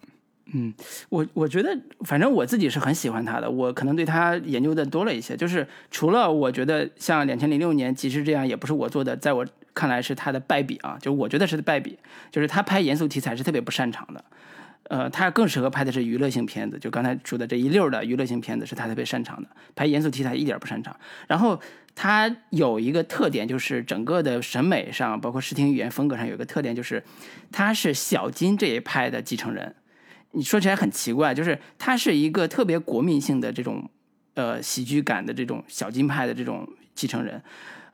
[0.53, 0.73] 嗯，
[1.09, 5.37] 我我觉得，反正我自己是很喜欢他的，我可能对他研究的多了一些。
[5.37, 9.47] 就是除了我觉得像两千零六年，其实这样也不是我做的，在我。
[9.77, 11.99] 看来是他的败笔啊，就我觉得是败笔，
[12.31, 14.25] 就是他拍严肃题材是特别不擅长的，
[14.85, 20.97] 呃，他更适合拍的是娱乐性片子，就刚才说的这一溜的娱乐性片子是他特别擅长的，拍严肃题材一点不擅长。
[21.29, 21.61] 然后
[21.95, 27.05] 他有一个特点，就是整个的审美上，包括视听语言风格上有一个特点，就是
[27.53, 29.75] 他是小金这一派的继承人。
[30.33, 33.91] 你说起来很奇怪，就是他是一个特别国民性的这种
[34.35, 37.43] 呃喜剧感的这种小金派的这种继承人。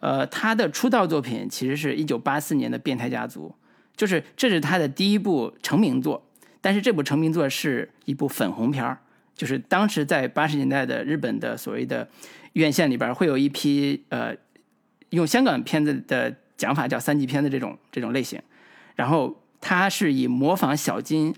[0.03, 3.48] 呃，他的出道作品其实是一九八四年的《变态家族》，
[3.96, 6.20] 就是这是他的第一部成名作。
[6.61, 8.98] 但是这部成名作是一部粉红片儿，
[9.36, 12.09] 就是当时在八十年代的日本的所谓的
[12.55, 14.34] 院线里边会有一批呃，
[15.11, 18.42] 用香港片子的讲法叫三级片的这种这种类型。
[18.96, 21.32] 然后他是以模仿小金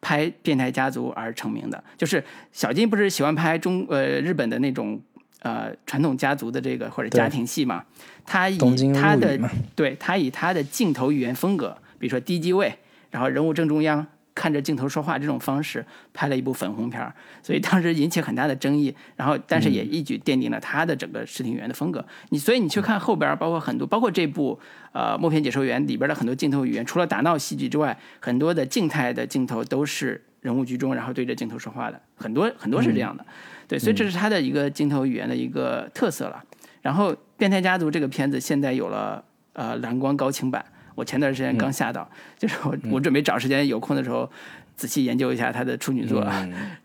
[0.00, 4.98] 拍《变态家族》而成名的，就是小金不是喜欢拍中呃日本的那种。
[5.40, 7.84] 呃，传统家族的这个或者家庭戏嘛，
[8.26, 8.58] 他以
[8.92, 9.38] 他的
[9.76, 12.76] 对他以他的镜头语言风格，比如说低机位，
[13.10, 17.12] 然后人物正中央看着镜头说话这种方式拍了一部粉红片儿，
[17.42, 18.94] 所以当时引起很大的争议。
[19.16, 22.04] 然后，但是也一举奠定了他的整个视听语言的风格。
[22.30, 24.58] 你所以你去看后边，包括很多，包括这部
[24.92, 33.24] 呃《默片解说员》里边的很多镜头语言，除了打闹戏剧之外，很多的静态的镜头都是人物居中，然后对着镜头说话的，很多很多是这样的。
[33.66, 36.42] 对，所以这是他的一个镜头语言的一个特色了。
[36.80, 39.22] 然后《变态家族》这个片子现在有了
[39.52, 40.64] 呃蓝光高清版，
[40.94, 42.08] 我前段时间刚下到，
[42.38, 44.30] 就是我我准备找时间有空的时候
[44.76, 46.24] 仔细研究一下他的处女作。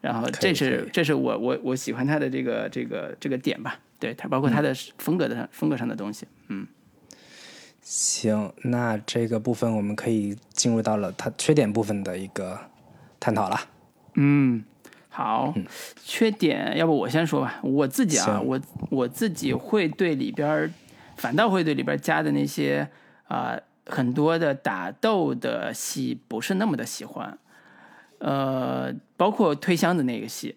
[0.02, 3.80] 然后这是这是我我我喜欢他的这个这个这个点吧。
[4.00, 6.28] 对他包括他的风格的风格上的东西。
[6.50, 6.68] 嗯，
[7.82, 12.60] 行，那这个部分我们可以进入到了他缺点部分的一个
[13.24, 13.58] 探讨了。
[14.16, 14.66] 嗯。
[15.16, 15.54] 好，
[16.04, 17.60] 缺点要不我先说吧。
[17.62, 18.60] 我自己啊，我
[18.90, 20.74] 我自己会对里边
[21.18, 22.90] 反倒会对里边加的那些
[23.28, 23.56] 啊
[23.86, 27.38] 很多的打斗的戏不是那么的喜欢。
[28.18, 30.56] 呃，包括推箱子那个戏，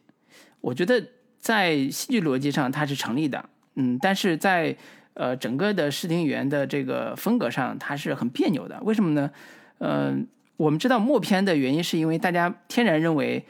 [0.62, 1.04] 我觉得
[1.38, 3.44] 在戏剧逻辑上它是成立的，
[3.74, 4.74] 嗯，但是在
[5.12, 8.80] 呃整个的视听语言的这个风格上，它是很别扭的。
[8.84, 9.30] 为什么呢？
[9.80, 10.26] 嗯，
[10.56, 13.44] 我们知道默片的原因是因为大家天然认为。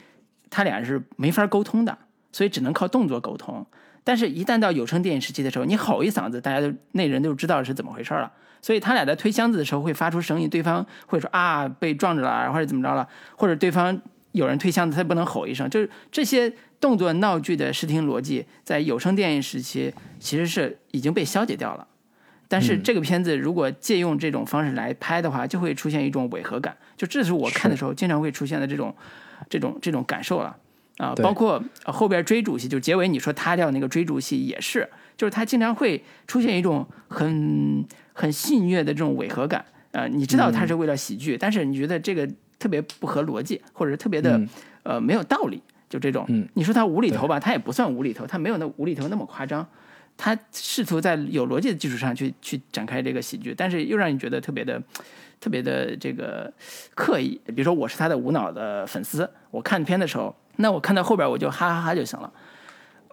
[0.49, 1.97] 他俩是没法沟通的，
[2.31, 3.65] 所以只能靠动作沟通。
[4.05, 8.31] 但是，一旦到有声电影时期的时候，你吼一嗓子，大家都那人就知道是怎么回事了。
[8.61, 13.05] 所以，他俩在推箱子的时候会发出声音，对方会说啊被撞着了，或者怎么着了，
[13.35, 14.01] 或者对方
[14.31, 15.69] 有人推箱子，他不能吼一声。
[15.69, 16.49] 就是这些
[16.79, 21.85] 动作闹剧的视听逻辑，在有声电影时期其实是已经被消解掉了。
[22.47, 26.75] 但是，这个片子如果借用这种方式来拍的话，就会出现一种违和感。
[26.95, 28.95] 就这是我看的时候经常会出现的这种。
[29.51, 30.57] 这种这种感受了
[30.97, 40.07] 啊，包括后边追逐戏，就结尾你说塌掉那个追逐戏也是，就是他经常会出现一种很很戏谑的这种违和感啊。
[40.07, 42.27] 你知道他是为了喜剧，但是你觉得这个
[42.57, 44.41] 特别不合逻辑，或者特别的
[44.81, 46.25] 呃没有道理，就这种。
[46.55, 49.65] 你说他无厘头吧，他也不算无厘头，他没有那无厘头那么夸张。
[50.17, 54.81] 他试图在有逻辑的基础上去去展开这个喜剧，但是又让你觉得特别的。
[55.39, 56.51] 特别的这个
[56.95, 62.33] 刻意，比如说我是他的无脑的粉丝，我看片的时候，那我看到后边我就哈哈哈就行了。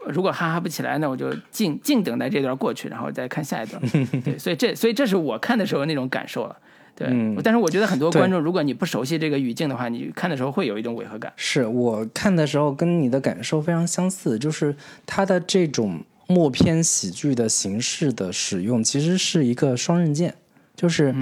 [0.07, 3.78] 如果哈哈不起来，那我就静静等待这段过去，然后再看下一段。
[4.24, 6.57] 对，所以这所以这是我看的时候那种感受了。
[6.96, 7.07] 对，
[7.44, 11.30] 但是我觉得很多观众，如果你不熟悉这个语境的话，你看的时候会有一种违和感。
[11.36, 14.74] 是我看的时候跟你的感受非常相似，就是
[15.05, 20.35] 他的这种默片喜剧的形式的使用，其实是一个双刃剑。
[20.75, 21.14] 就是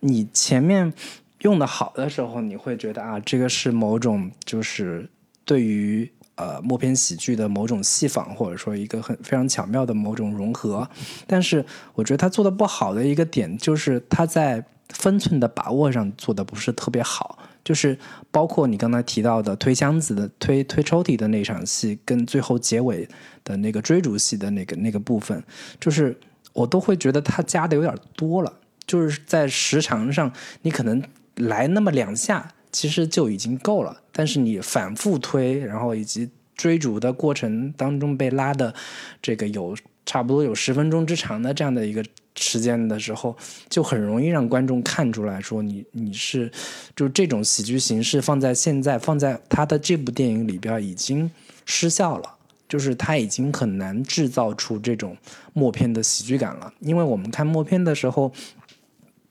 [0.00, 0.92] 你前面
[1.40, 5.08] 用的好的时候，你会觉得啊，这个是某种就是
[5.44, 10.88] 对于呃默片喜剧的某种戏仿，或者说一个很非常巧妙的某种融合。
[11.26, 17.38] 但是我觉得他做的不好的一个点，就是他在分寸的把握上做的不是特别好。
[17.68, 17.94] 就是
[18.30, 23.06] 包括你刚才提到的推箱子的推推抽屉的那场戏，跟最后结尾
[23.44, 25.44] 的那个追逐戏的那个那个部分，
[25.78, 26.18] 就是
[26.54, 28.50] 我都会觉得他加的有点多了。
[28.86, 31.02] 就是在时长上，你可能
[31.34, 34.00] 来那么两下，其实就已经够了。
[34.12, 38.74] 但是你反复推，然后以及追逐的过程当中被拉的
[39.20, 39.76] 这个有
[40.08, 42.02] 差不多有十分钟之长的这样的一个
[42.34, 43.36] 时间的时候，
[43.68, 46.50] 就很容易让观众看出来说你你是
[46.96, 51.30] 就这种喜剧形式放在现在放在他的这部电影里边已经
[51.66, 52.34] 失效了。
[52.68, 55.16] 就是他已经很难制造出这种
[55.52, 58.32] 默片的喜剧感了，因为我们看默片的时候。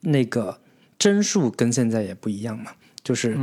[0.00, 0.56] 那个
[0.96, 2.70] 帧数跟现在也不一样嘛，
[3.02, 3.36] 就是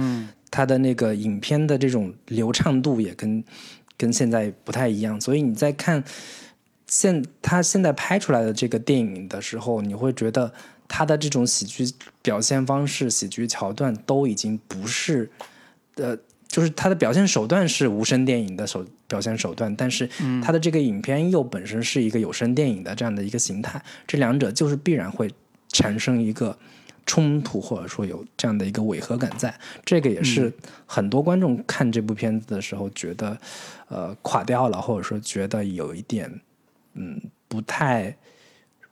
[0.50, 3.44] 他的那个影片的这种流畅度也跟
[3.98, 6.02] 跟现在不太一样，所以你在看
[6.88, 10.52] 现他现在拍出来的这个电影的时候，你会觉得
[10.88, 11.86] 他的这种喜剧
[12.22, 15.30] 表现方式、喜剧桥段都已经不是
[15.96, 16.18] 呃，
[16.48, 20.10] 就是他的表现手段是无声电影的手表现手段，但是
[20.44, 25.30] 他的这个影片又本身是一个有声电影的这样的一个形态，这两者就是必然会。
[25.70, 26.58] 产生一个
[27.06, 30.54] 冲突，或者说有这样的一个违和感，在这个也是
[30.86, 33.38] 很多观众看这部片子的时候觉得，
[33.90, 36.32] 呃，垮掉了，或者说觉得有一点，
[36.96, 38.16] 嗯，不太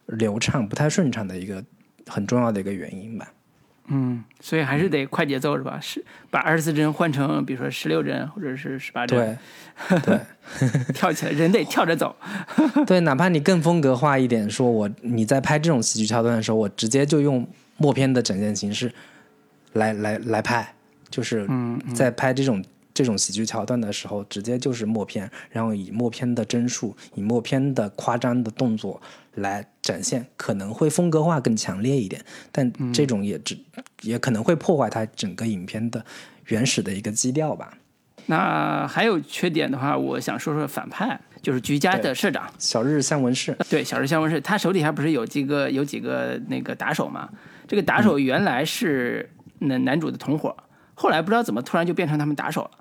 [0.05, 1.63] 流畅、不太顺畅的一个
[2.07, 3.31] 很重要的一个原因吧。
[3.87, 5.77] 嗯，所以还是得快节奏，是吧？
[5.81, 9.37] 是把二十四帧换成，比如说十六帧或者是十八帧，
[9.89, 10.19] 对， 对，
[10.93, 12.15] 跳起来，人得跳着走。
[12.87, 17.45] 对，哪怕你更风格化一点，说我你在拍这种喜剧桥段的时候，我直接就用
[17.75, 18.93] 默片的展现形式
[19.73, 20.73] 来来来拍，
[21.09, 21.45] 就是
[21.93, 22.63] 在拍这种。
[22.93, 29.01] 这种喜剧桥段的时候，直接就是默片，然后以默片的帧数、以默片的夸张的动作
[29.35, 33.57] 来展现，可能会风格化更强烈一点，但这种也只
[34.01, 36.05] 也可能会破坏它整个影片的
[36.47, 37.77] 原始的一个基调吧。
[38.27, 43.57] 那还有缺点的话，我想说说反派，就是菊家的社长小日向文世。
[43.69, 47.27] 对，小日向文世，他手底下不是有几个有几个那个打手吗？
[47.67, 49.29] 这个打手原来是
[49.59, 50.55] 男男主的同伙，
[50.93, 52.71] 后来不知道怎么突然就变成他们打手了。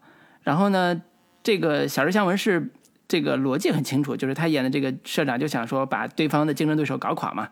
[0.42, 1.02] 然后呢，
[1.42, 2.70] 这个小日向文是
[3.06, 7.48] 这个逻辑很清楚，就是他演的这个社长就想说把对方的竞争对手搞垮嘛，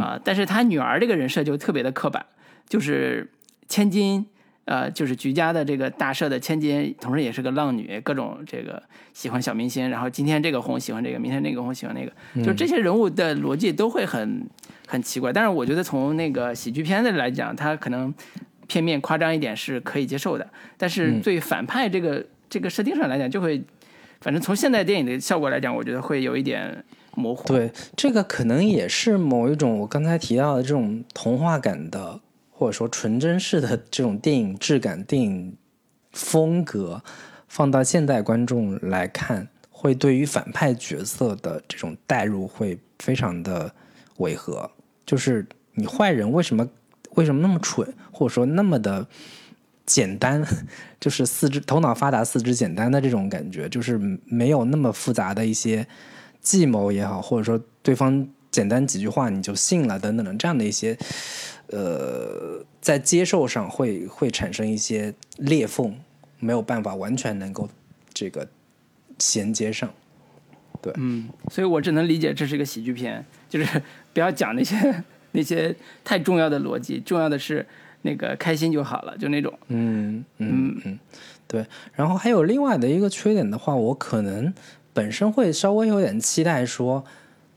[0.00, 2.24] 啊，但是他女儿这个人设就特别的刻板，
[2.68, 3.30] 就是
[3.68, 4.24] 千金，
[4.64, 14.48] 呃，就是菊家的这个大社的千金，同时也是个浪女，各种这个喜欢小明星，然后今天这个红喜欢这个，明天那个红喜欢那个，就这些人物的逻辑都会很
[14.86, 15.32] 很奇怪。
[15.32, 18.14] 但是我觉得从那个喜剧片的来讲，他可能。
[18.66, 20.46] 片面夸张一点是可以接受的，
[20.76, 23.62] 但是对反派这个这个设定上来讲，就会，
[24.20, 26.84] 反正从现代电影的效果来讲，我觉得会有一点
[27.14, 27.46] 模糊。
[27.46, 35.56] 对，这个可能也是某一种我刚才提到的这种童话感的，或者说纯真式的这种电影质感、电影
[36.12, 37.02] 风格，
[37.48, 43.72] 放到现代观众来看，会对于反派角色的这种代入会非常的
[44.18, 44.70] 违和。
[45.04, 46.66] 就是你坏人为什么？
[47.14, 49.06] 为什么那么蠢，或者说那么的
[49.86, 50.44] 简单，
[51.00, 55.86] 就是四肢头脑发达、四肢简单的这种感觉，就是没有那么复杂的一些
[56.40, 60.96] 计谋也好，或者说对方简单几句话你就信了等等的这样的一些，
[61.68, 65.96] 呃，在接受上会会产生一些裂缝，
[66.38, 67.68] 没有办法完全能够
[68.12, 68.48] 这个
[69.18, 69.90] 衔接上。
[70.80, 75.04] 对，嗯，所以我只能理解这是一个喜剧片，就是不要讲那些。
[75.34, 75.74] 那些
[76.04, 77.66] 太重要的逻辑，重要的是
[78.02, 79.52] 那个开心就好了，就那种。
[79.66, 80.98] 嗯嗯嗯，
[81.48, 81.66] 对。
[81.92, 84.54] 然后还有另外的一个缺点的话，我可能
[84.92, 87.04] 本身会稍微有点期待说，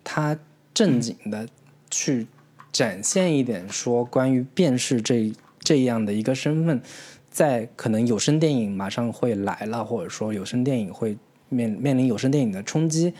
[0.03, 0.37] 他
[0.73, 1.47] 正经的
[1.91, 2.25] 去
[2.71, 6.81] 展现一点说关于辨识这这样的一个身份，
[7.29, 11.15] 在可能有声电影马上会来了，或者说有声电影会
[11.49, 13.13] 面面临有声电影的冲击。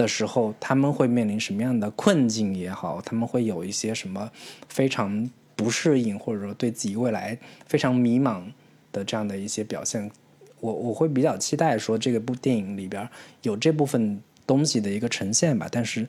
[0.00, 4.30] 的时候，他们会面临什么样的困境也好，他们会有一些什么
[4.66, 7.36] 非常不适应，或者说对自己未来
[7.66, 8.42] 非常迷茫
[8.92, 10.10] 的这样的一些表现，
[10.60, 13.06] 我我会比较期待说这个部电影里边
[13.42, 15.68] 有这部分东西的一个呈现吧。
[15.70, 16.08] 但是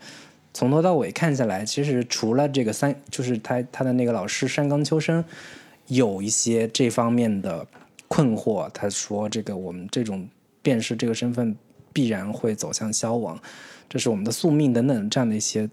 [0.53, 5.23] 从头到尾看下来，其实除了这个三，就是他他的那个老师山冈秋生
[5.87, 7.67] 有一些这方面的
[8.07, 10.27] 困惑，他说这个我们这种
[10.61, 11.53] 辨识这个身份
[11.91, 13.37] 必然会走向消亡。
[13.91, 15.69] 这是我们的宿命等等这样的一些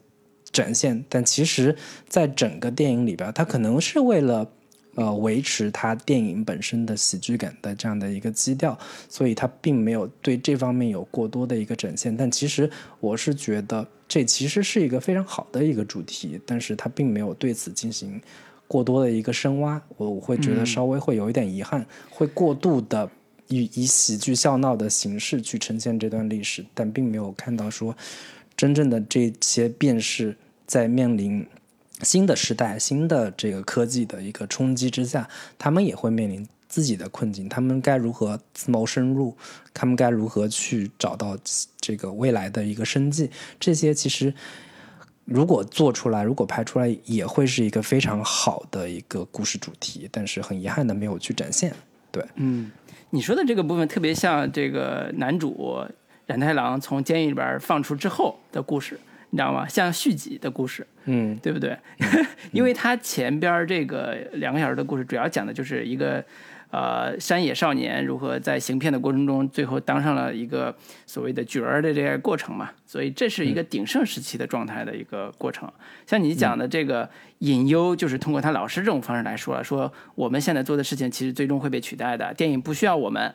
[0.50, 1.76] 展现，但其实，
[2.08, 4.50] 在整个电影里边，它可能是为了
[4.96, 8.76] 呃维持它电影本身的喜剧感的这样的一个基调，
[9.08, 12.16] 所以它并没有对这方面有过多的一个展现。
[12.16, 18.20] 但其实我是觉得这其实是一个非常好的一个主题，但是它并没有对此进行
[18.66, 23.08] 过多的一个深挖，我我会觉得稍微会有一点遗憾，会过度的。
[23.49, 27.96] 以以喜剧笑闹的形式去呈现这段历史，但并没有看到说
[28.57, 30.36] 真正的这些变势
[30.66, 31.46] 在面临
[32.03, 35.28] 新的时代、新的这个科技的一个冲击之下，
[35.59, 37.49] 他们也会面临自己的困境。
[37.49, 39.36] 他们该如何自谋生路？
[39.74, 41.36] 他们该如何去找到
[41.80, 43.30] 这个未来的一个生计？
[43.59, 44.32] 这些其实
[45.24, 50.09] 如果做出来，如果拍出来，也会是一个非常好的一个故事主题。
[50.12, 51.74] 但是很遗憾的，没有去展现。
[52.20, 52.70] 对，嗯。
[53.10, 55.82] 你说的这个部分特别像这个男主
[56.26, 59.00] 染太郎从监狱里边放出之后的故事，
[59.30, 59.66] 你知道吗？
[59.66, 61.76] 像续集的故事，嗯，对不对？
[62.52, 66.24] 因为他前边这个两个小时的故事，主要讲的就是一个。
[66.70, 70.74] 呃，山野少年如何在行骗的过程中，最后当上了一个
[71.06, 72.70] 所谓的角儿的这个过程嘛？
[72.84, 75.70] 所以这是一个鼎盛时期的状态的一个过程。
[76.06, 77.08] 像你讲的这个
[77.38, 83.34] 隐忧，就是通过他老师这种方式来说，说我们现在做的事情其实最终会被取代的，电影不需要我们。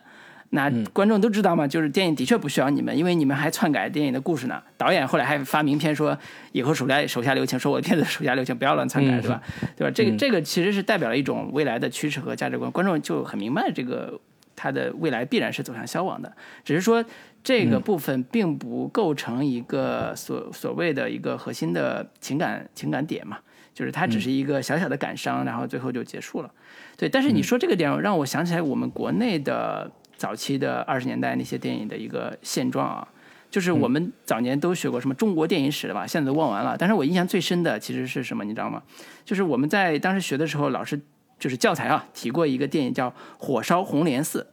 [0.54, 4.62] 那观众都知道嘛，就是电影的确不需要你们，因为你们还篡改电影的故事呢。
[4.78, 6.16] 导演后来还发名片说，
[6.52, 9.42] 以后手下手下留情，说我的片子手下留情，不要乱篡改，对吧？
[9.76, 9.90] 对吧？
[9.92, 14.20] 这个这个其实是代表了一种未来的趋势和价值观，观众就很明白这个
[14.54, 16.32] 它的未来必然是走向消亡的。
[16.64, 17.04] 只是说
[17.42, 23.38] 这个部分并不构成一个所所谓的一个核心的情感情感点嘛，
[23.74, 26.50] 就是它只是一个小小的感伤，然后最后就结束了。
[26.96, 29.90] 对，但是你说这个点让我想起来我们国内的。
[30.24, 33.06] 早期的二十年代那些电影的一个现状啊，
[33.50, 36.74] 就是我们早年都学过什么中国电影史的吧，现在都忘完了。
[36.78, 38.82] 但是我印象最深的其实是什么，你知道吗？
[39.22, 40.98] 就是我们在当时学的时候，老师
[41.38, 44.46] 就是教材啊提过一个电影叫《火烧红莲寺》，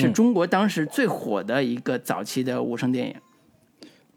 [0.00, 3.14] 是中国当时最火的一个早期的无声电影。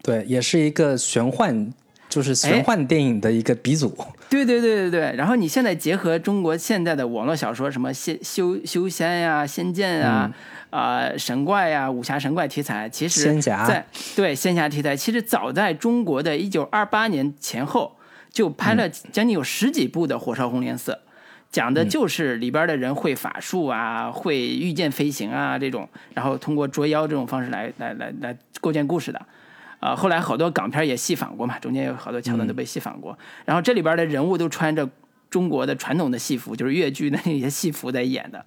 [0.02, 1.72] 对，也是一个玄幻。
[2.10, 3.90] 就是玄幻电影的一个鼻祖，
[4.30, 5.14] 对对对对对。
[5.18, 10.34] 然后你现在结合中国现在的网络小说，什么仙修修仙呀、仙剑啊、
[10.70, 17.96] 啊神怪呀、武侠神怪题材，其实仙侠在对仙侠题材，其实早在中国的一九二八年前后
[18.32, 20.92] 就拍了将近有十几部的《火烧红莲寺》，
[21.52, 29.26] 讲的就是里边的人会法术啊，会御剑飞行啊这种，然后通过捉妖这种方式来来来来构建故事的。
[29.80, 33.16] 啊，后来好多港片也戏仿过嘛，中间有好多桥段都被戏仿过。
[33.46, 34.90] 然后这里边的人物都穿着
[35.30, 38.46] 中国的传统的戏服，就是越剧的那些戏服在演的。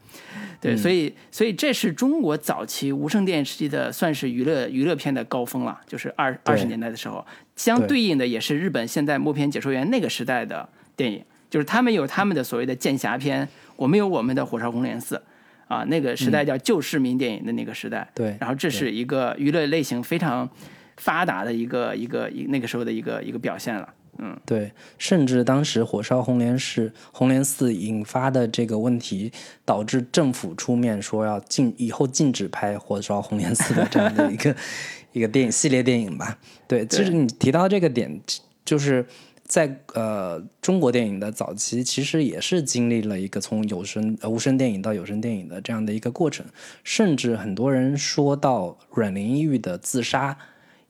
[0.61, 7.25] 对，所以所以这是中国早期无声电影时期的算是娱乐娱乐片的高峰了，就是二二十年代的时候。
[7.57, 15.23] 相对应的也是日本现在默片解说员那个时代的电影，就是他们有他们的所谓的剑侠片，我们有我们的火烧红莲寺，
[15.69, 18.11] 啊，那个时代叫旧市民电影的那个时代。
[18.15, 20.49] 对，然后这是一个娱乐类型非常。
[20.97, 23.89] 发达的一个一个一那个时候的一个一个表现了，
[24.23, 29.33] 嗯，对，甚至当时火烧红莲寺红莲寺引发的这个问题，
[29.65, 34.55] 导致政府出面说要禁以后禁止拍火烧红莲寺的这样的一个
[35.13, 36.39] 一个电影系列电影吧。
[36.69, 38.21] 对，其实你提到这个点，
[38.63, 39.07] 就是
[39.45, 46.45] 在呃中国电影的早期，其实也是经历了一个从有声呃无声电影到有声电影的这样的一个过程，
[46.85, 50.37] 甚至很多人说到阮玲玉的自杀。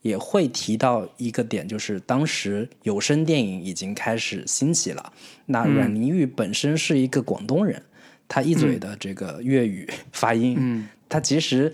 [0.01, 5.13] 也会提到一个点，就是当时有声电影已经开始兴起了。
[5.45, 7.81] 那阮玲玉本身是一个广东人，
[8.27, 11.71] 她一嘴的这个粤语发音，嗯，她其实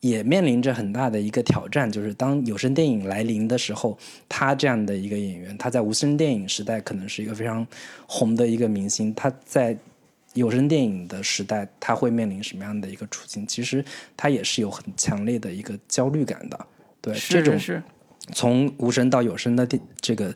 [0.00, 3.98] 也面临着很大的一个挑战，就是当有声电影来临的时候，
[4.28, 7.66] 她这样的一个演员，她在无声电影时代可能是一个非常
[8.06, 9.76] 红的一个明星，她在
[10.34, 13.46] 有声电影的时代，她会面临什么样的一个处境？
[13.46, 13.84] 其实
[14.16, 16.66] 她也是有很强烈的一个焦虑感的。
[17.00, 17.82] 对，这种是
[18.32, 20.34] 从无声到有声的这这个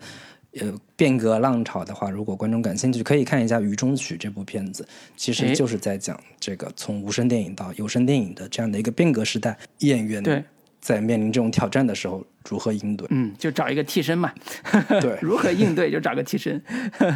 [0.61, 4.87] 呃变革浪潮的话，如果观众感兴趣，可以看一下《雨中曲》这部片子，
[5.17, 10.43] 其实就是在讲这个从无声电影到有声电影的这样的一个变革时代，演员对
[10.81, 13.07] 在面临这种挑战的时候如何应对？
[13.11, 14.33] 嗯，就找一个替身嘛。
[15.01, 16.63] 对， 如何应对就找个替身。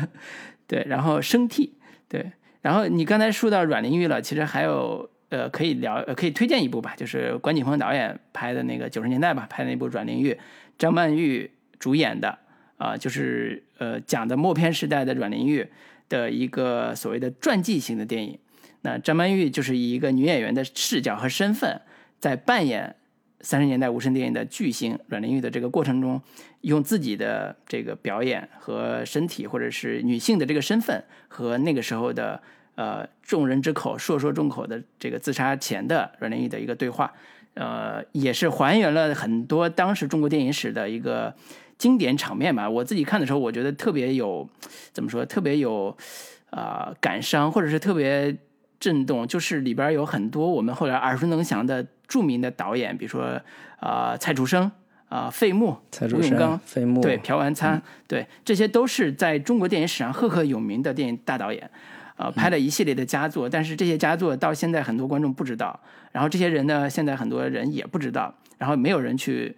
[0.66, 1.72] 对，然后生替。
[2.08, 5.10] 对，然后你刚才说到阮玲玉了，其实还有。
[5.30, 10.32] 呃，可以聊，呃，可以推荐一部吧，就是关锦鹏导演拍的那个九十年代吧，拍的那部《阮玲玉》，
[10.78, 12.38] 张曼玉主演的，
[12.78, 15.66] 啊，就是呃讲的默片时代的阮玲玉
[16.08, 18.38] 的一个所谓的传记型的电影。
[18.80, 21.78] 那张曼玉就是以一个女演员的视角和身份，
[22.18, 22.96] 在扮演
[23.42, 26.22] 三十年代无声电影的巨星阮玲玉的这个过程中，
[26.62, 32.40] 用自己的这个表演和身体，或者是女性的这个身份和那个时候的。
[32.78, 37.12] 呃众人之口、硕说众口的这个自杀前的阮玲玉的一个对话，
[37.54, 41.34] 呃，也是还原了很多当时中国电影史的一个
[41.76, 42.70] 经典场面吧。
[42.70, 44.48] 我自己看的时候，我觉得特别有
[44.92, 45.96] 怎么说，特别有
[46.50, 48.36] 啊感伤，或者是特别
[48.78, 53.40] 震动，就是里边有很多我们后来耳熟能详的著名的导演，比如说
[53.80, 54.70] 啊蔡楚生。
[55.10, 55.74] 啊，费穆、
[56.12, 61.70] 吴永刚、费穆对朴完参，对，这些都是在中国电影史上赫赫有名的电影大导演，
[62.18, 63.48] 啊，拍了一系列的佳作。
[63.48, 65.80] 但是这些佳作到现在很多观众不知道，
[66.12, 69.56] 然后这些人呢，现在很多人也不知道，然后没有人去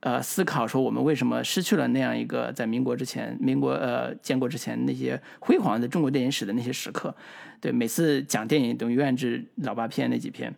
[0.00, 7.14] 呃思考说我们为什么失去了那样一个在民国之前、民国呃建国之前那些辉煌的中国电影史的那些时刻。
[7.60, 10.54] 对，每次讲电影都永远是老八片那几篇。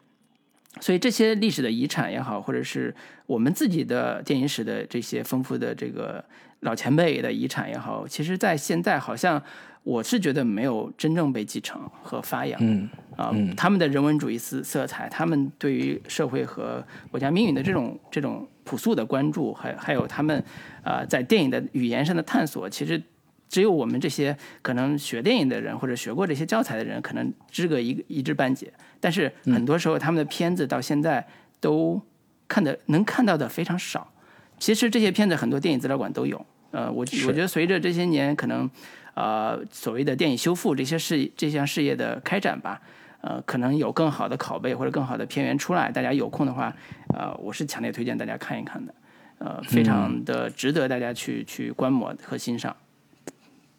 [0.80, 2.94] 所以这些历史的遗产也好，或者是
[3.26, 6.24] 我们自己的电影史的这些丰富的这个
[6.60, 9.42] 老前辈的遗产也好，其实，在现在好像
[9.82, 12.58] 我是觉得没有真正被继承和发扬。
[12.62, 20.42] 嗯啊，他们的人文主义色色彩，他们对于社会和国家命运的这种这种朴素的关注，还还有他们
[20.82, 23.02] 啊在电影的语言上的探索，其实。
[23.48, 28.72] 只有我们这些可能学电影的人，或者学过这些教材的人，可能知个一一知半解。
[28.98, 31.22] 但是很多时候，他们的片子到现在
[31.60, 32.00] 都
[32.48, 34.10] 看的能看到的非常少。
[34.58, 36.42] 其实这些片子很多电影资料馆都有。
[36.70, 38.70] 呃，我我觉得随着这些年可能，
[39.14, 42.80] 呃，所谓的电影修复这些事这项事业的开展吧，
[43.20, 45.90] 呃，可能有更好的拷贝或者更好的片源出来。
[45.90, 46.74] 大家有空的话，
[47.14, 48.94] 呃，我是强烈推荐大家看一看的。
[49.38, 52.76] 呃，非常的值得大家去去观摩和欣赏。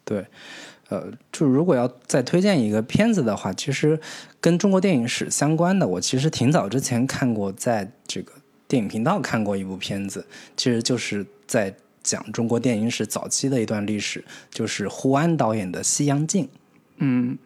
[0.04, 0.26] 对，
[0.90, 3.98] 呃，就如果要再推荐一个片子的话，其实
[4.42, 8.32] 跟中国电影史相关的，我其实挺早之前看过，在这个
[8.68, 11.74] 电影频道看过一部片子，其实就是在
[12.04, 16.44] 讲中国电影史早期的一段历史，就是胡安导演的《西洋镜》。
[16.98, 17.36] 嗯，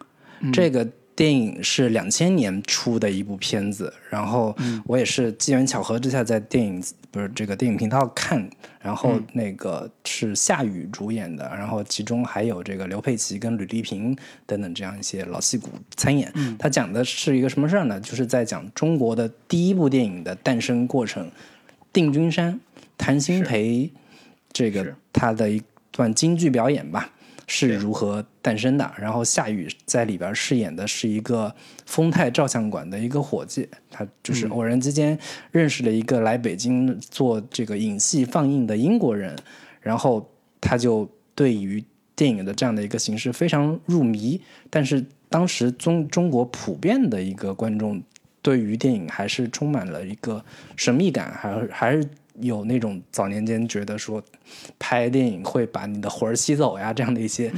[0.53, 0.87] 这个。
[1.15, 4.55] 电影是两千年出的一部片子，然后
[4.85, 6.81] 我也是机缘巧合之下在电影
[7.11, 8.49] 不是这个电影频道看，
[8.81, 14.15] 然后那个是夏雨主演的，然后其中还有这个刘佩琦跟吕丽萍
[14.45, 15.67] 等等这样一些老戏骨
[15.97, 16.33] 参演。
[16.57, 17.99] 他讲的是一个什么事儿呢？
[17.99, 21.29] 就是在讲中国的第一部电影的诞生过程，
[21.91, 22.57] 定军山，
[22.97, 23.91] 谭鑫培
[24.59, 27.09] 这个他的一段京剧表演吧。
[27.51, 28.91] 是如何诞生的？
[28.95, 31.51] 然后夏雨在里边饰演的是一个
[31.83, 35.17] 丰泰照相馆的一个伙计，他就是偶然之间
[35.51, 39.35] 认识了一个来北京做这个影戏放映的英国人，
[39.81, 40.23] 然后
[40.61, 41.83] 他就对于
[42.15, 44.39] 电影的这样的一个形式非常入迷。
[44.69, 47.99] 但是当时中中国普遍的一个观众
[48.43, 50.45] 对于电影还是充满了一个
[50.75, 52.07] 神秘感，还还是。
[52.41, 54.21] 有那种早年间觉得说，
[54.77, 57.51] 拍电影会把你的魂儿吸走呀，这样的一些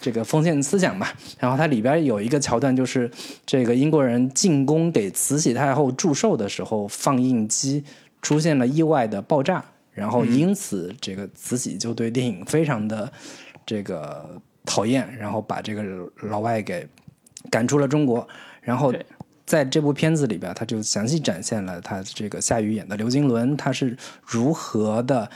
[0.00, 1.12] 这个封建思想吧。
[1.38, 3.10] 然后它里边有一个桥段，就是
[3.44, 7.84] 这个英国人进宫给慈禧太后祝寿的时候，放映机
[8.22, 13.10] 出现了意外的爆炸，然后因此这个慈禧就对电影非常的
[13.64, 15.82] 这个讨厌，然后把这个
[16.22, 16.86] 老外给
[17.50, 18.26] 赶出了中国，
[18.60, 18.92] 然后。
[19.46, 25.30] 在这部片子里边，他就详细展现了他这个夏雨演的刘金伦，他是如何的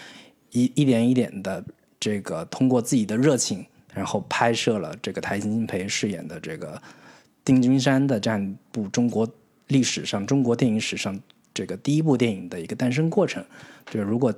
[0.51, 1.65] 一一点一点的
[1.99, 3.65] 这个通过自己的热情，
[3.95, 6.83] 然后拍摄了这个台金培饰演的这个
[7.45, 9.27] 丁军山的这样一部中国
[9.69, 11.19] 历史上、中国电影史上
[11.55, 13.45] 这个第一部电影的一个诞生过程。
[13.91, 14.35] 就如果。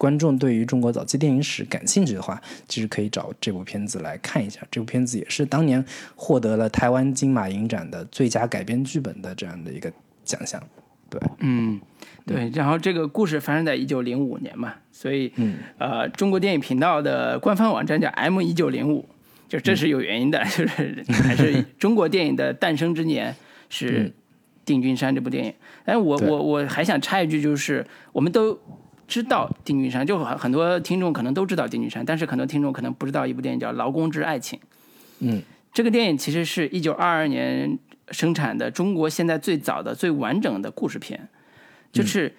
[0.00, 4.58] 观众对于中国早期电影史感兴趣的话，其实可以找这部片子来看一下。
[4.70, 5.84] 这部片子也是当年
[6.16, 9.92] 获得了台湾金马影展的最佳改编剧本的这样的一个
[10.24, 10.58] 奖项。
[11.10, 11.78] 对，嗯，
[12.24, 12.48] 对。
[12.54, 19.06] 然后这个故事发生在一九零五年嘛，所以，嗯，呃，中国电影频道的官方网站叫 M 一九零五，
[19.50, 23.36] 就这是有原因的，就是还是中国电影的诞生之年
[23.68, 24.08] 是
[24.64, 25.52] 《定军山》这部电影。
[25.84, 28.58] 哎，我我我还想插一句，就是我们都。
[29.10, 34.56] 知道定军山，就很很多听众可能都知道定军山，但是很多听众可能不知道一部电影叫《劳工之爱情》。
[35.18, 35.42] 嗯，
[35.72, 37.76] 这个电影其实是一九二二年
[38.12, 41.28] 生产的，中国现在最早的、最完整的故事片。
[41.92, 42.32] 就是，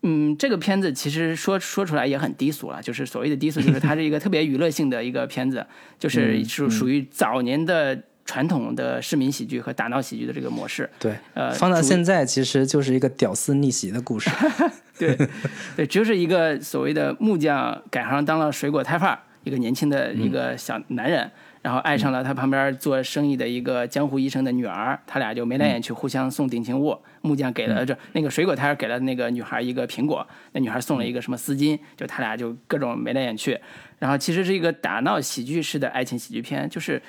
[0.00, 5.66] 嗯，这个片子其实说说出来也很低俗了，就是所谓的低俗，就是它是一个特别娱乐性的一个片子，
[5.98, 8.02] 就是属属于早年的。
[8.28, 14.28] 传统的市民喜剧和打闹喜剧的这个模式，对，呃，放到现在其实就是一个屌丝逆袭的故事，
[14.98, 15.16] 对，
[15.74, 21.30] 对，就是一个所谓的木匠改行当了水果摊贩，一个年轻的一个小男人。
[21.60, 26.96] 然后爱上了他旁边做生意的一个江湖医生的女儿，他俩就眉来眼去，互相送定情物。
[27.20, 33.58] 木匠给了这那个水果摊给了那个女孩一个苹果，那女孩送了一个什么丝巾，就他俩就各种眉来眼去。
[33.98, 37.00] 然后其实是一个打闹喜剧式的爱情喜剧片，就是，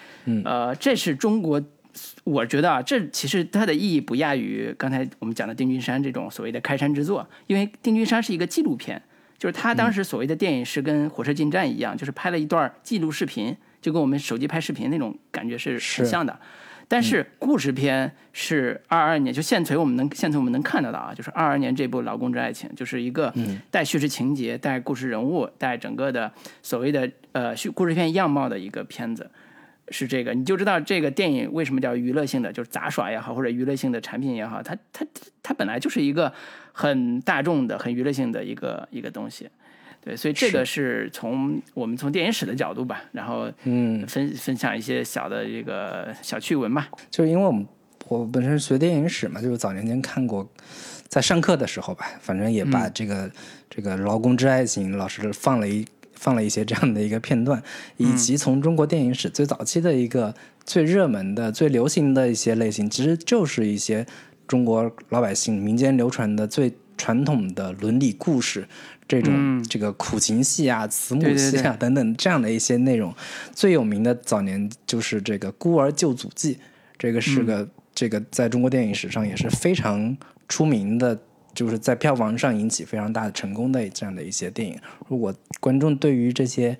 [0.44, 1.62] 呃，这是中国
[2.24, 9.02] 我觉得啊，这其实它的意义不亚于刚才我们讲的定军山这种所谓的开山之作，因为定军山是一个纪录片，
[9.38, 16.40] 就是他当时所谓的电影是跟火车进站一样，就是拍了一段记录视频，就跟我们手机拍视频那种感觉是很像的。
[16.92, 23.32] 但是故事片是二二年，就现存我们能现存我们能看到的啊，就是二二年这部《劳工之爱情》，就是一个
[23.70, 26.32] 带叙事情节、带故事人物、带整个的
[26.64, 29.30] 所谓的呃叙故事片样貌的一个片子，
[29.90, 35.06] 是这个，你就知道这个电影为什么叫娱乐性的，就是杂耍也好，或者娱乐性的产品也好，它它
[35.44, 36.34] 它本来就是一个
[36.74, 39.48] 很大众的、很娱乐性的一个一个东西。
[40.02, 46.90] 对，所以这个是从我们从电影史的角度吧，然后嗯，分分享一些小的这个小趣闻吧。
[47.12, 47.68] 就是因为我们
[48.08, 50.50] 我本身学电影史嘛，就是早年间看过，
[51.10, 53.30] 在上课的时候吧，反正也把这个
[53.70, 57.62] 这个《劳工之爱情》老师放了一放了一些这样的一个片段，
[57.98, 64.08] 以及从中国电影史最早期的一个最热门的、最流行的一些类型，其实就是一些
[64.48, 68.66] 中国老百姓民间流传的最传统的伦理故事。
[69.10, 73.12] 这种这个苦情戏啊、慈母戏啊等等这样的一些内容，
[73.56, 76.54] 最有名的早年就是这个《孤儿救祖记》，
[76.96, 80.16] 这个是个这个在中国电影史上也是非常
[80.48, 81.20] 出名的，
[81.56, 84.80] 就是在票房上引起非常大的成功的这样的一些电影。
[85.08, 86.78] 如果观众对于这些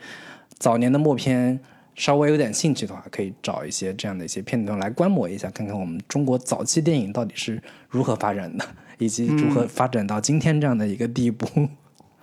[0.60, 1.60] 早年的默片
[1.96, 8.64] 稍微有点兴趣的话，可以找一些这样的一些片段来观摩一下，看看我们中国早期电影到底是如何发展的，
[9.00, 11.68] 以及如何发展到今天这样的一个地步。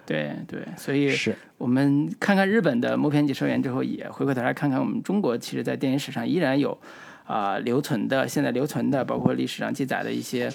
[0.07, 6.78] 对对，所以是我们看看日本的默片解说员之后，也回过头来看看我们中国，其实在电影史上依然有
[7.27, 10.49] 啊留存的，现在留存的，包括历史上记载的一些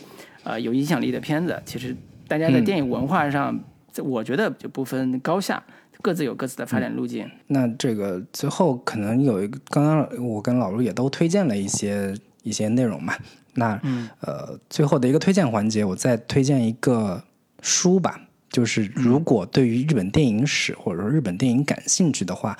[0.43, 1.61] 呃有影响力的片子。
[1.65, 1.95] 其实
[2.27, 3.59] 大家在电影文化上，
[4.03, 5.61] 我觉得就不分高下，
[6.01, 7.29] 各自有各自的发展路径。
[7.47, 13.13] 那这个最后可能有一个，刚刚我跟老卢也都推荐了一些一些内容嘛。
[13.55, 13.77] 那
[14.21, 17.21] 呃，最后的一个推荐环节，我再推荐一个
[17.61, 18.21] 书吧。
[18.51, 22.57] 就是如果对于日本电影史或者说日本电影感兴趣的话，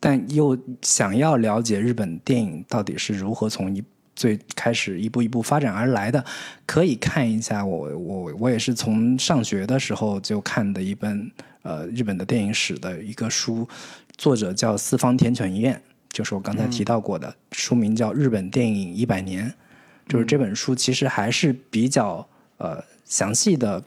[0.00, 3.84] 但又想要了解日本电影到底是如何从一
[4.16, 6.24] 最开始一步一步发展而来的，
[6.64, 13.68] 可以看一下我我我也是从上学的时候就看的一本呃日本的电影史的一个书，
[14.16, 15.78] 作者叫四方田犬彦，
[16.08, 19.46] 就是我刚才提到过的书名叫《日本电影一百年》，
[20.10, 22.26] 就是这本书其实还是比较
[22.56, 23.84] 呃详细的。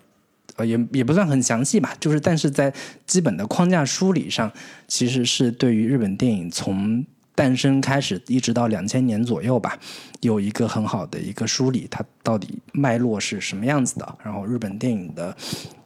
[0.58, 2.74] 呃，也也不算很详细吧，就是但是在
[3.06, 4.52] 基本的框架梳理上，
[4.88, 7.06] 其实是对于日本电影从
[7.36, 9.78] 诞生开始一直到两千年左右吧，
[10.22, 15.38] 有一个很好的一个梳理，它到底脉络是什么样子的，然后日本电影的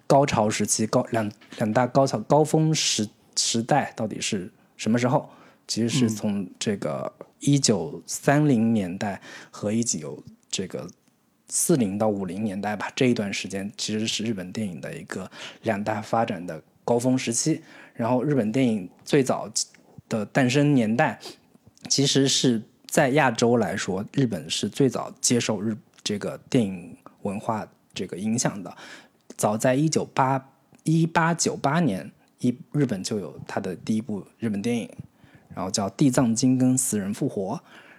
[0.07, 5.30] 高潮时期高两两大高潮高峰时时代到底是什么时候？
[5.68, 10.88] 其实是从这个一九三零年代和一九这个。
[11.53, 15.30] 四零到五零年代吧，这一段时间其实是日本电影的一个
[15.64, 17.61] 两大发展的高峰时期。
[17.94, 19.52] 然后，日本电影最早
[20.07, 21.19] 的诞生年代，
[21.90, 28.73] 其实是在亚洲来说，日本是最早接受日这个电影文化这个影响的。
[29.36, 30.53] 早在一九八
[30.84, 32.10] 一八九八年，
[32.40, 34.90] 一日本就有它的第一部日本电影，
[35.53, 37.56] 然后叫《地藏经》跟《死人复活》，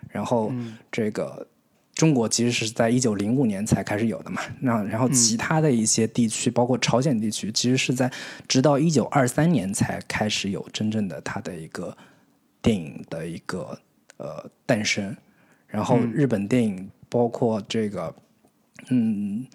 [0.09, 0.51] 然后
[0.91, 1.47] 这个。
[1.95, 8.11] 中国其实是在一九零五年才开始有的嘛，那然后其他的一些地区，包括朝鲜地区，其实是在
[8.49, 11.97] 直到一九二三年才开始有真正的它的一个
[12.61, 13.79] 电影的一个
[14.17, 15.17] 呃诞生。
[15.69, 18.15] 然后日本电影包括这个，
[18.89, 19.47] 嗯，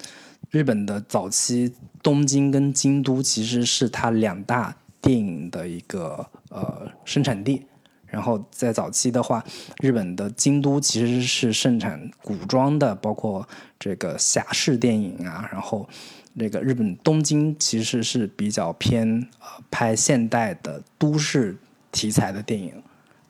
[0.50, 7.66] 日本的早期东京跟京都其实是它两大电影的一个呃生产地。
[8.10, 9.44] 然后在早期的话，
[9.82, 13.48] 日本的京都其实是盛产古装的，包括
[13.78, 15.48] 这个侠士电影啊。
[15.52, 15.88] 然后，
[16.34, 21.58] 那个日本东京其实是比较偏呃拍现代的都市
[21.92, 22.74] 题材的电影，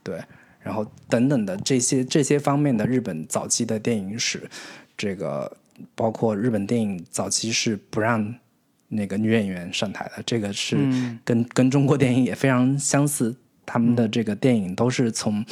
[0.03, 0.21] 对。
[0.61, 4.49] 然后等等的这些这些方面的日本早期的电影史，
[4.97, 5.55] 这个
[5.95, 8.35] 包括日本电影早期是不让
[8.89, 10.75] 那个女演员上台的，这个是
[11.23, 13.33] 跟跟中国电影也非常相似。
[13.67, 15.45] 他们的这个电影都是从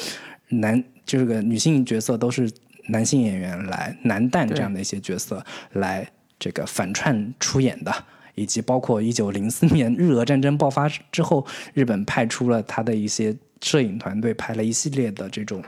[0.49, 2.49] 男，就是个女性角色都是
[2.87, 6.09] 男性演员来男旦这样的一些角色来
[6.39, 7.93] 这个反串出演的，
[8.33, 15.61] 以及包括一九零四年日俄战争爆发之后，日本派出了他的一些摄影团队，拍了一系列的这种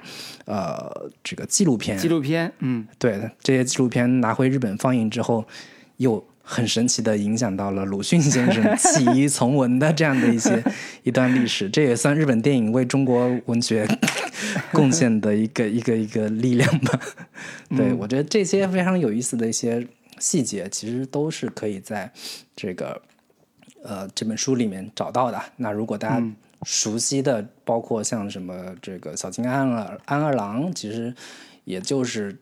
[0.46, 1.98] 呃这个纪录片。
[1.98, 5.46] 纪录片，嗯，对，这些纪录片拿回日本放映之后，
[5.98, 6.26] 又。
[6.50, 10.64] 很神奇的影响到了鲁迅先生弃医从文的这样的一些
[11.04, 13.86] 一段历史，这也算日本电影为中国文学
[14.72, 16.98] 贡献的一个 一个一个力量吧。
[17.76, 19.86] 对我觉得这些非常有意思的一些
[20.20, 22.10] 细节，其实都是可以在
[22.56, 23.02] 这个
[23.84, 25.42] 呃这本书里面找到的。
[25.58, 26.26] 那如果大家
[26.64, 31.14] 熟悉的，包括像什么这个小津安二安二郎，其实
[31.66, 32.38] 也就是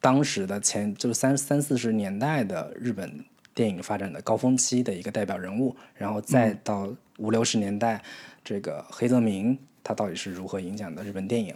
[0.00, 3.24] 当时的前就是三三四十年代的日本
[3.54, 6.88] 电影发展的高峰期的一个代表人物，然后再到
[7.18, 8.02] 五六十年代，
[8.44, 11.54] 这个黑泽明他到底是如何影响的日本电影？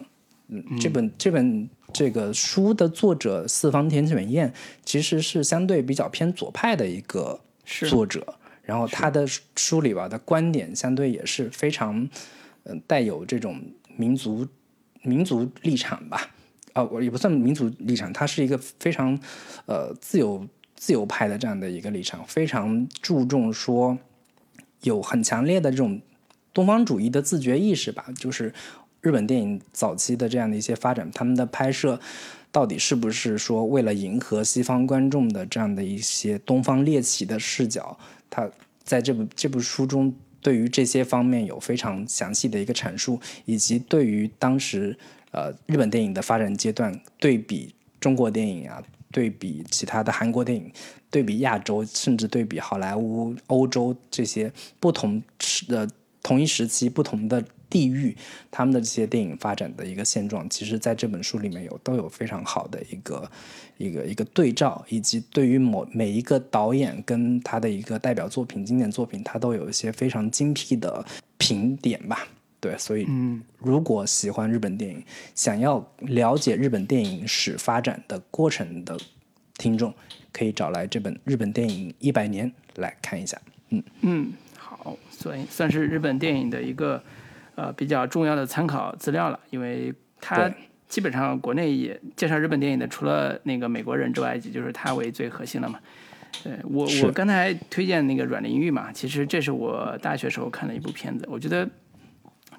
[0.49, 4.53] 嗯，这本这本这个书的作者四方田犬彦
[4.85, 7.41] 其实是相对比较偏左派的一个
[7.89, 8.35] 作者。
[8.63, 9.25] 然后他的
[9.55, 12.09] 书里吧的观点相对也是非常，
[12.65, 13.63] 嗯，带有这种
[13.97, 14.45] 民族
[15.03, 16.29] 民族立场吧，
[16.73, 19.17] 啊，我也不算民族立场，他是一个非常
[19.67, 20.45] 呃自由
[20.77, 23.99] 自由派的这样的一个立场，非常注重说
[24.83, 26.01] 有很强烈的这种
[26.53, 28.53] 东方主义的自觉意识吧，就是
[29.01, 31.99] 日本电影早期的这样的一些发展，他们的拍摄
[32.53, 37.99] 到底是不是说为了迎合西方观众的这样的一些东方猎奇的视角？
[38.31, 38.49] 他
[38.83, 44.97] 在这部这部书中，对于这些方面有非常详细的一个阐述，以及对于当时
[45.33, 48.83] 呃日本电影的发展阶段，对比中国电影啊，
[49.17, 50.71] 对比其他的韩国电影，
[51.11, 55.89] 对比亚洲，甚至对比好莱坞、欧洲这些不同时的
[56.23, 57.43] 同一时期不同的。
[57.69, 58.17] 地域，
[58.49, 63.31] 他们的这些电影发展的一个现状，其实在这本书里面有都有非常好的一个
[63.77, 71.05] 一个一个对照，以及对于某每一个导演跟他的一个代表作品、经典作品，他都有一些非常精辟的
[71.39, 72.29] 评点吧。
[72.69, 75.03] 对，所以，嗯，如果喜欢日本电影，
[75.35, 78.99] 想要了解日本电影史发展的过程的
[79.59, 79.95] 听众，
[80.33, 83.41] 可以找来这本《日本电影一百年》来看一下。
[83.71, 87.03] 嗯嗯，好，所以算是日本电影的一个。
[87.59, 89.91] 呃，比较重要的参考资料了，因为
[90.21, 90.53] 它
[90.91, 95.81] 基本上国内也介绍日本电影的，除了那个美国人之外，也就是它为最核心了嘛。
[96.45, 101.67] 对我，我刚才推荐那个阮玲玉嘛，其实这是我大学时候看的一部片子，我觉得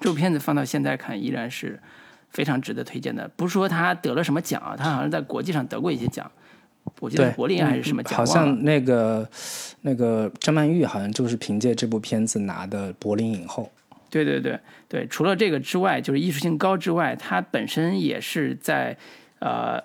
[0.00, 1.78] 这部片子放到现在看依然是
[2.30, 3.28] 非常值得推荐的。
[3.36, 6.30] 不是说他得了什么奖啊，他好像在国际上得过一些奖，
[7.00, 9.28] 我记得柏林还是什么奖，好像那个
[9.82, 13.70] 那个张曼玉好像就是凭借这部片子拿的柏林影后。
[14.10, 14.58] 对对对
[14.88, 18.96] 对，除了这个之外，就是艺术性高之外，它本身也是在，
[19.38, 19.78] 呃，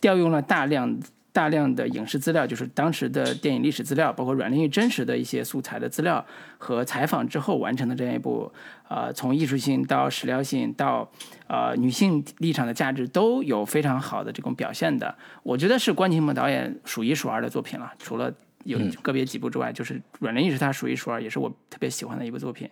[0.00, 0.96] 调用了大量
[1.34, 6.24] 大量的影视资料，就是当时的电影历史资料，包括阮玲玉真实的一些素材的资料
[6.58, 8.52] 和采访之后完成的这样一部，
[8.88, 11.10] 呃，从艺术性到史料性到
[11.48, 15.12] 呃女性立场的价值都有非常好的这种表现的，
[15.42, 18.32] 我觉得是关锦鹏导演数一数二的作品了，除了
[18.62, 22.70] 有个别几部之外，就是阮玲玉是他数一数二，也是我特别喜欢的一部作品。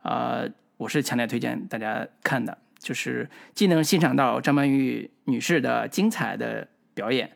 [0.00, 0.48] 呃，
[0.78, 7.30] 我是强烈推荐大家看的，就是既能欣赏到张曼玉女士的精彩的表演，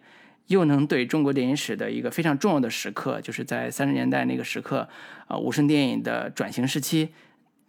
[0.48, 4.88] 又能对中国电影史的一个非常重要的时刻，就是在三十年代那个时刻，
[5.26, 7.08] 啊，无声电影的转型时期，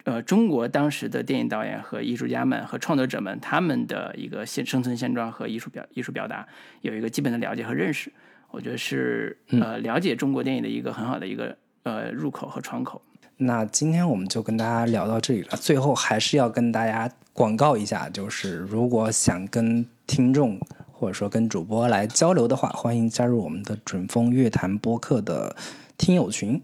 [0.04, 6.46] 呃，中国当时的电影导演和艺术家们和创作者们他们的一个现生存现状和艺术表艺术表达
[6.82, 8.12] 有一个基本的了解和认识，
[8.50, 13.00] 我觉得是呃了解中国电影的一个很好的一个呃入口和窗口。
[13.36, 15.56] 那今天我们就跟大家聊到这里了。
[15.56, 20.56] 最后还是要跟大家广告一下，就是如果想跟听众
[21.04, 25.54] 或者说跟主播来交流的话，欢迎加入我们的准风乐坛播客的
[25.98, 26.58] 听友群。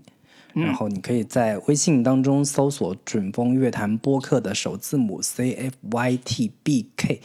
[0.54, 7.20] 然后你可以在微信当中搜索“准风乐坛播客”的首字母 C F Y T B K，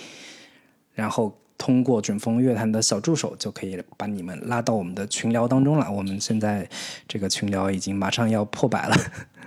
[0.94, 5.90] 然后通过准风乐坛的小助手就可以把你们拉到我们的群聊当中了。
[5.90, 6.68] 我们现在
[7.08, 8.96] 这个群聊已经马上要破百了。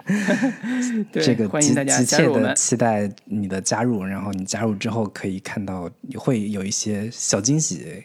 [1.12, 2.02] 这个欢迎大家
[2.54, 4.04] 期待你的加入。
[4.04, 8.04] 然后你加入之后，可以看到会有一些小惊喜、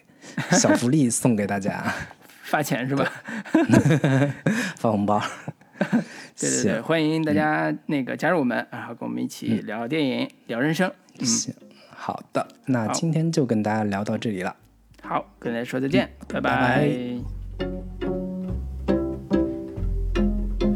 [0.51, 1.84] 小福利送给大家。
[2.43, 3.11] 发钱是吧？
[4.77, 5.21] 发红包。
[6.39, 10.91] 对对对，欢迎大家那个加入我们，然后跟我们一起聊电影、聊人生。
[11.21, 11.53] 行，
[11.89, 14.55] 好的，那今天就跟大家聊到这里了。
[15.01, 16.88] 好，跟大家说再见，拜拜。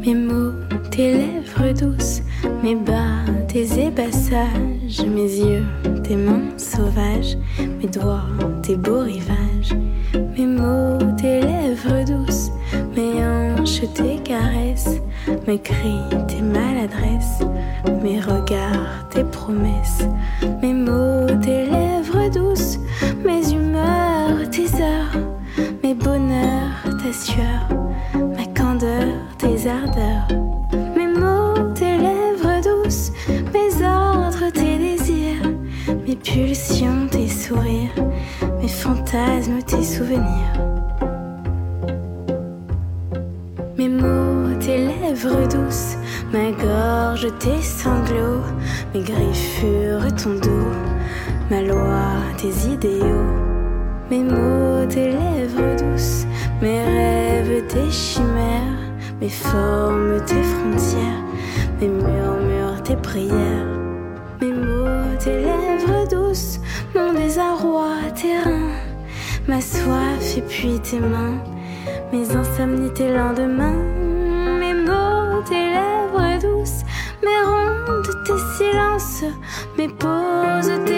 [0.08, 0.54] Mes mots,
[0.90, 2.22] tes lèvres douces,
[2.62, 5.66] mes bas, tes ébassages, mes yeux,
[6.02, 8.24] tes mains sauvages, mes doigts,
[8.62, 9.76] tes beaux rivages,
[10.14, 12.50] mes mots, tes lèvres douces,
[12.96, 14.98] mes hanches, tes caresses,
[15.46, 17.42] mes cris, tes maladresses,
[18.02, 20.08] mes regards, tes promesses,
[20.62, 22.78] mes mots, tes lèvres douces,
[23.26, 25.18] mes humeurs, tes heures,
[25.82, 27.77] mes bonheurs, ta sueur
[30.96, 35.52] mes mots, tes lèvres douces, mes ordres, tes désirs,
[36.06, 37.90] mes pulsions, tes sourires,
[38.62, 40.54] mes fantasmes, tes souvenirs.
[43.76, 45.98] Mes mots, tes lèvres douces,
[46.32, 48.44] ma gorge, tes sanglots,
[48.94, 50.72] mes griffures, ton dos,
[51.50, 53.34] ma loi, tes idéaux.
[54.10, 56.26] Mes mots, tes lèvres douces,
[56.62, 58.77] mes rêves, tes chimères,
[59.20, 61.24] mes formes, tes frontières,
[61.80, 63.66] mes murmures, tes prières.
[64.40, 66.60] Mes mots, tes lèvres douces,
[66.94, 68.70] mon désarroi, tes reins,
[69.48, 71.42] ma soif et puis tes mains,
[72.12, 73.82] mes insomnies, tes lendemains.
[74.60, 76.84] Mes mots, tes lèvres douces,
[77.24, 79.24] mes rondes, tes silences,
[79.76, 80.97] mes pauses, tes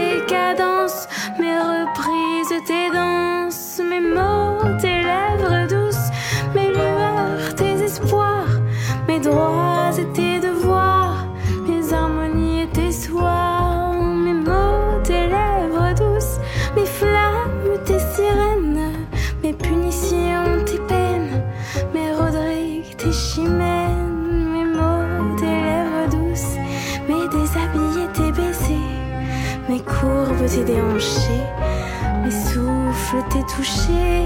[33.57, 34.25] touchés.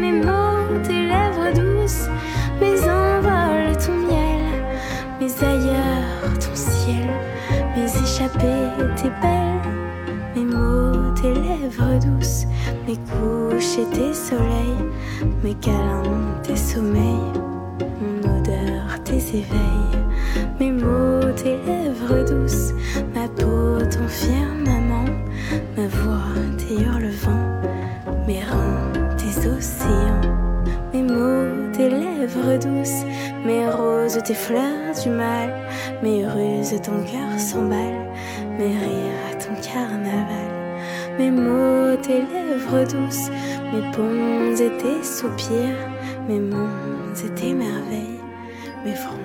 [0.00, 2.08] Mes mots, tes lèvres douces,
[2.60, 4.44] mes envols, ton miel,
[5.20, 7.08] mes ailleurs, ton ciel,
[7.76, 9.50] mes échappées, tes belles.
[10.36, 12.46] Mes mots, tes lèvres douces,
[12.86, 14.86] mes couches et tes soleils,
[15.42, 17.32] mes câlins, tes sommeils,
[18.00, 20.00] mon odeur, tes éveils.
[20.60, 22.72] Mes mots, tes lèvres douces,
[23.14, 25.10] ma peau, ton firmament,
[25.76, 26.49] ma voix,
[33.44, 35.52] mes roses, tes fleurs du mal,
[36.02, 38.06] mes ruses, ton cœur s'emballe,
[38.58, 40.50] mes rires, ton carnaval.
[41.18, 43.30] Mes mots, tes lèvres douces,
[43.72, 45.88] mes ponts et tes soupirs,
[46.28, 48.20] mes mondes et tes merveilles,
[48.84, 49.19] mes fronts.